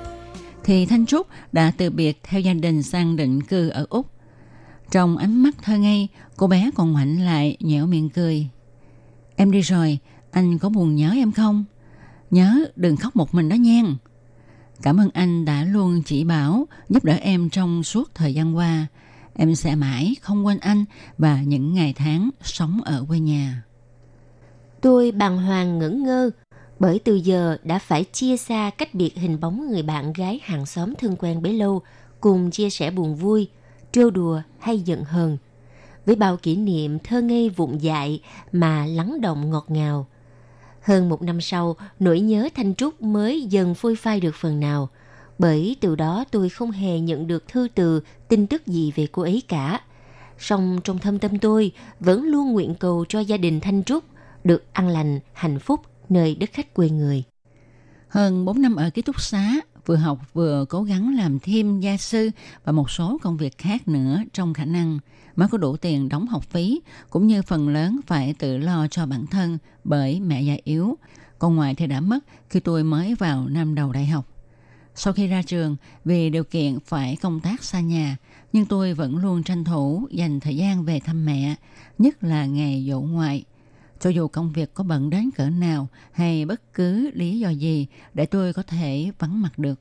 [0.63, 4.11] thì Thanh Trúc đã từ biệt theo gia đình sang định cư ở Úc.
[4.91, 8.47] Trong ánh mắt thơ ngây, cô bé còn ngoảnh lại nhẽo miệng cười.
[9.35, 9.97] Em đi rồi,
[10.31, 11.65] anh có buồn nhớ em không?
[12.31, 13.83] Nhớ đừng khóc một mình đó nha.
[14.81, 18.87] Cảm ơn anh đã luôn chỉ bảo, giúp đỡ em trong suốt thời gian qua.
[19.41, 20.85] Em sẽ mãi không quên anh
[21.17, 23.63] và những ngày tháng sống ở quê nhà.
[24.81, 26.29] Tôi bàng hoàng ngẩn ngơ
[26.79, 30.65] bởi từ giờ đã phải chia xa cách biệt hình bóng người bạn gái hàng
[30.65, 31.81] xóm thân quen bấy lâu
[32.19, 33.49] cùng chia sẻ buồn vui,
[33.91, 35.37] trêu đùa hay giận hờn.
[36.05, 38.21] Với bao kỷ niệm thơ ngây vụn dại
[38.51, 40.07] mà lắng động ngọt ngào.
[40.81, 44.89] Hơn một năm sau, nỗi nhớ Thanh Trúc mới dần phôi phai được phần nào.
[45.39, 49.21] Bởi từ đó tôi không hề nhận được thư từ, tin tức gì về cô
[49.21, 49.81] ấy cả.
[50.37, 54.03] Song trong thâm tâm tôi vẫn luôn nguyện cầu cho gia đình Thanh Trúc
[54.43, 57.23] được an lành, hạnh phúc nơi đất khách quê người.
[58.07, 59.53] Hơn 4 năm ở ký túc xá,
[59.85, 62.29] vừa học vừa cố gắng làm thêm gia sư
[62.63, 64.99] và một số công việc khác nữa trong khả năng
[65.35, 69.05] mới có đủ tiền đóng học phí, cũng như phần lớn phải tự lo cho
[69.05, 70.97] bản thân bởi mẹ già yếu.
[71.39, 72.19] Còn ngoại thì đã mất
[72.49, 74.38] khi tôi mới vào năm đầu đại học.
[75.01, 75.75] Sau khi ra trường,
[76.05, 78.17] vì điều kiện phải công tác xa nhà,
[78.53, 81.55] nhưng tôi vẫn luôn tranh thủ dành thời gian về thăm mẹ,
[81.97, 83.43] nhất là ngày dỗ ngoại.
[83.99, 87.87] Cho dù công việc có bận đến cỡ nào hay bất cứ lý do gì
[88.13, 89.79] để tôi có thể vắng mặt được.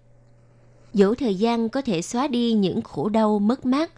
[0.95, 3.93] Dẫu thời gian có thể xóa đi những khổ đau mất mát,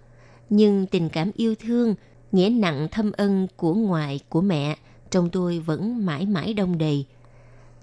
[0.51, 1.95] nhưng tình cảm yêu thương,
[2.33, 4.77] nghĩa nặng thâm ân của ngoại, của mẹ
[5.11, 7.07] trong tôi vẫn mãi mãi đông đầy.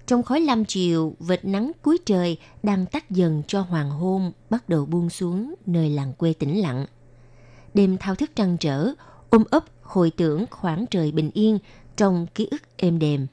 [0.08, 4.68] Trong khói lam chiều, vệt nắng cuối trời đang tắt dần cho hoàng hôn bắt
[4.68, 6.86] đầu buông xuống nơi làng quê tĩnh lặng.
[7.74, 8.94] Đêm thao thức trăng trở, um
[9.30, 11.58] ôm ấp hồi tưởng khoảng trời bình yên
[11.96, 13.26] trong ký ức êm đềm.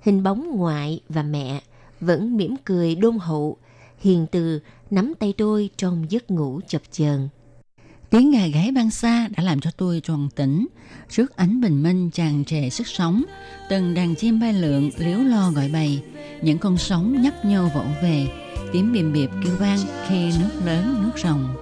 [0.00, 1.62] Hình bóng ngoại và mẹ
[2.00, 3.56] vẫn mỉm cười đôn hậu,
[3.98, 4.60] hiền từ
[4.90, 7.28] nắm tay tôi trong giấc ngủ chập chờn.
[8.10, 10.66] Tiếng gà gáy vang xa đã làm cho tôi tròn tỉnh.
[11.10, 13.24] Trước ánh bình minh tràn trề sức sống,
[13.68, 16.02] từng đàn chim bay lượn liếu lo gọi bầy,
[16.42, 18.26] những con sóng nhấp nhô vỗ về,
[18.72, 21.56] tiếng bìm biệp kêu vang khi nước lớn nước rồng.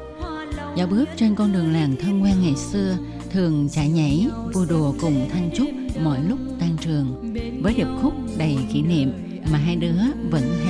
[0.77, 2.97] Dạo bước trên con đường làng thân quen ngày xưa,
[3.31, 5.69] thường chạy nhảy, vui đùa cùng Thanh Trúc
[6.03, 9.13] mọi lúc tan trường, với điệp khúc đầy kỷ niệm
[9.53, 9.97] mà hai đứa
[10.31, 10.68] vẫn hay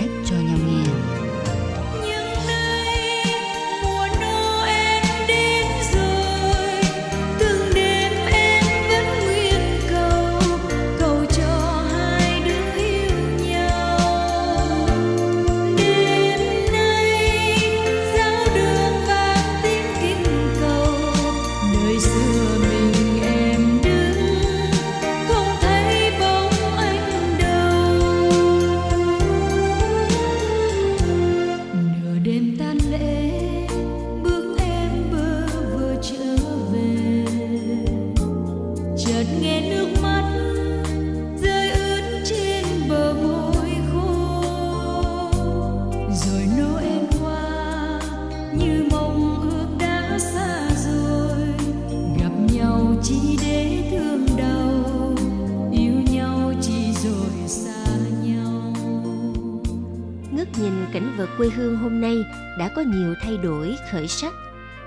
[63.93, 64.35] khởi sắc,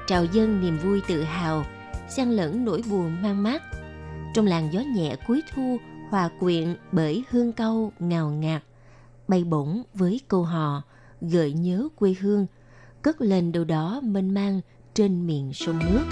[0.08, 1.66] trào dâng niềm vui tự hào,
[2.10, 3.62] xen lẫn nỗi buồn mang mát.
[4.34, 5.78] Trong làn gió nhẹ cuối thu
[6.10, 8.64] hòa quyện bởi hương câu ngào ngạt,
[9.28, 10.82] bay bổng với câu hò
[11.22, 12.46] gợi nhớ quê hương,
[13.02, 14.62] cất lên đâu đó mênh mang
[14.94, 16.04] trên miền sông nước.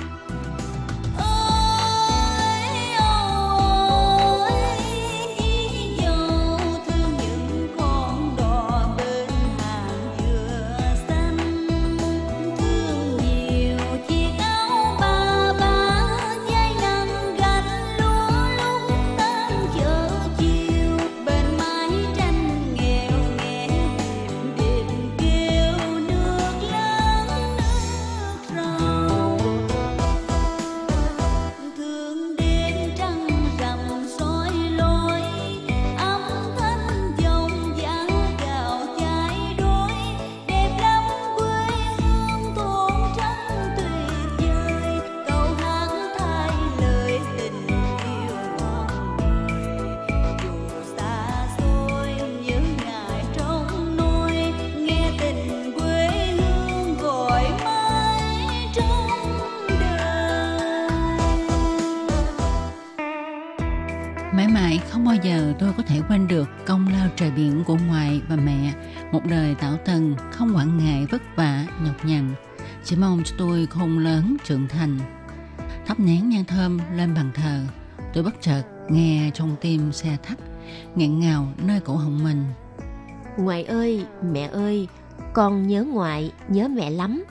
[86.99, 87.23] Lắm.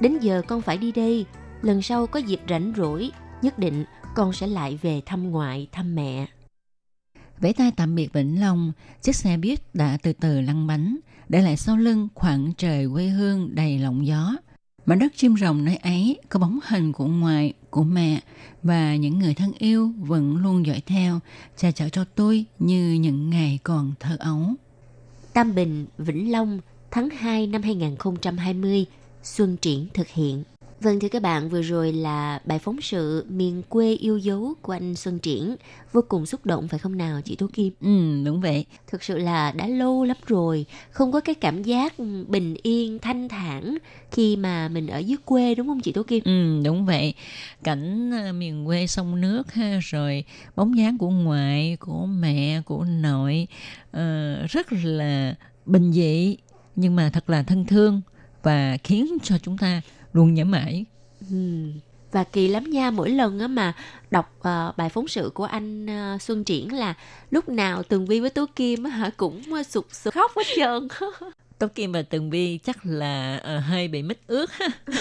[0.00, 1.26] Đến giờ con phải đi đây,
[1.62, 3.10] lần sau có dịp rảnh rỗi,
[3.42, 3.84] nhất định
[4.14, 6.26] con sẽ lại về thăm ngoại, thăm mẹ.
[7.40, 8.72] Vẫy tay tạm biệt Vĩnh Long,
[9.02, 10.96] chiếc xe buýt đã từ từ lăn bánh,
[11.28, 14.36] để lại sau lưng khoảng trời quê hương đầy lộng gió.
[14.86, 18.20] Mảnh đất chim rồng nơi ấy có bóng hình của ngoại, của mẹ
[18.62, 21.20] và những người thân yêu vẫn luôn dõi theo,
[21.56, 24.40] che chở cho tôi như những ngày còn thơ ấu.
[25.32, 26.60] Tam Bình, Vĩnh Long,
[26.94, 28.86] tháng 2 năm 2020,
[29.22, 30.42] Xuân Triển thực hiện.
[30.80, 34.72] Vâng thưa các bạn, vừa rồi là bài phóng sự miền quê yêu dấu của
[34.72, 35.56] anh Xuân Triển.
[35.92, 37.72] Vô cùng xúc động phải không nào chị Tố Kim?
[37.80, 38.64] Ừ, đúng vậy.
[38.86, 41.94] Thực sự là đã lâu lắm rồi, không có cái cảm giác
[42.28, 43.78] bình yên, thanh thản
[44.10, 46.24] khi mà mình ở dưới quê đúng không chị Tố Kim?
[46.24, 47.14] Ừ, đúng vậy.
[47.64, 50.24] Cảnh ờ, miền quê sông nước ha, rồi
[50.56, 53.46] bóng dáng của ngoại, của mẹ, của nội
[53.92, 55.34] ờ, rất là
[55.66, 56.36] bình dị
[56.76, 58.02] nhưng mà thật là thân thương
[58.42, 59.80] và khiến cho chúng ta
[60.12, 60.84] luôn nhớ mãi.
[61.30, 61.36] Ừ.
[62.12, 63.72] Và kỳ lắm nha, mỗi lần á mà
[64.10, 66.94] đọc ờ, bài phóng sự của anh ờ, Xuân Triển là
[67.30, 70.42] lúc nào Tường Vi với Tố Kim á hả cũng ờ, sụt sụt khóc hết
[70.56, 70.88] trơn.
[71.58, 74.68] Tố Kim và Tường Vi chắc là ờ, hơi bị mít ướt ha.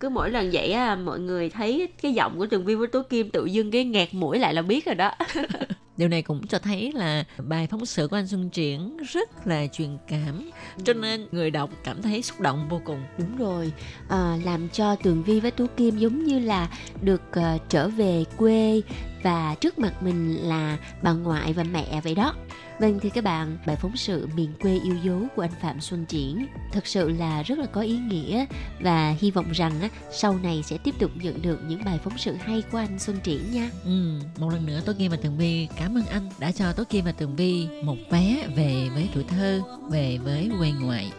[0.00, 3.02] Cứ mỗi lần vậy á mọi người thấy cái giọng của Tường Vi với Tố
[3.02, 5.12] Kim tự dưng cái nghẹt mũi lại là biết rồi đó.
[5.96, 9.66] Điều này cũng cho thấy là bài phóng sự của anh Xuân Triển rất là
[9.66, 10.50] truyền cảm,
[10.84, 13.02] cho nên người đọc cảm thấy xúc động vô cùng.
[13.18, 13.72] Đúng rồi,
[14.08, 16.68] à, làm cho Tường Vi với Tố Kim giống như là
[17.02, 18.80] được ờ, trở về quê
[19.22, 22.34] và trước mặt mình là bà ngoại và mẹ vậy đó.
[22.80, 26.04] Vâng thì các bạn, bài phóng sự miền quê yêu dấu của anh Phạm Xuân
[26.06, 28.46] Triển thật sự là rất là có ý nghĩa
[28.80, 32.18] và hy vọng rằng á, sau này sẽ tiếp tục nhận được những bài phóng
[32.18, 33.70] sự hay của anh Xuân Triển nha.
[33.84, 36.84] Ừ, một lần nữa Tố Kim và Tường Vi cảm ơn anh đã cho Tố
[36.84, 39.60] Kim và Tường Vi một vé về với tuổi thơ,
[39.90, 41.12] về với quê ngoại.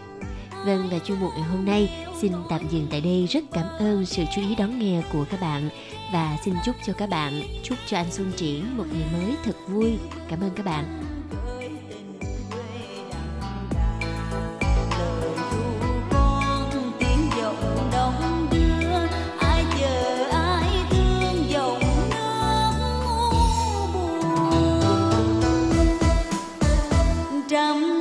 [0.66, 3.28] Vâng và chuyên mục ngày hôm nay xin tạm dừng tại đây.
[3.30, 5.70] Rất cảm ơn sự chú ý đón nghe của các bạn
[6.14, 9.56] và xin chúc cho các bạn, chúc cho anh Xuân Triển một ngày mới thật
[9.68, 9.92] vui.
[10.30, 11.07] Cảm ơn các bạn.
[27.58, 27.97] trăm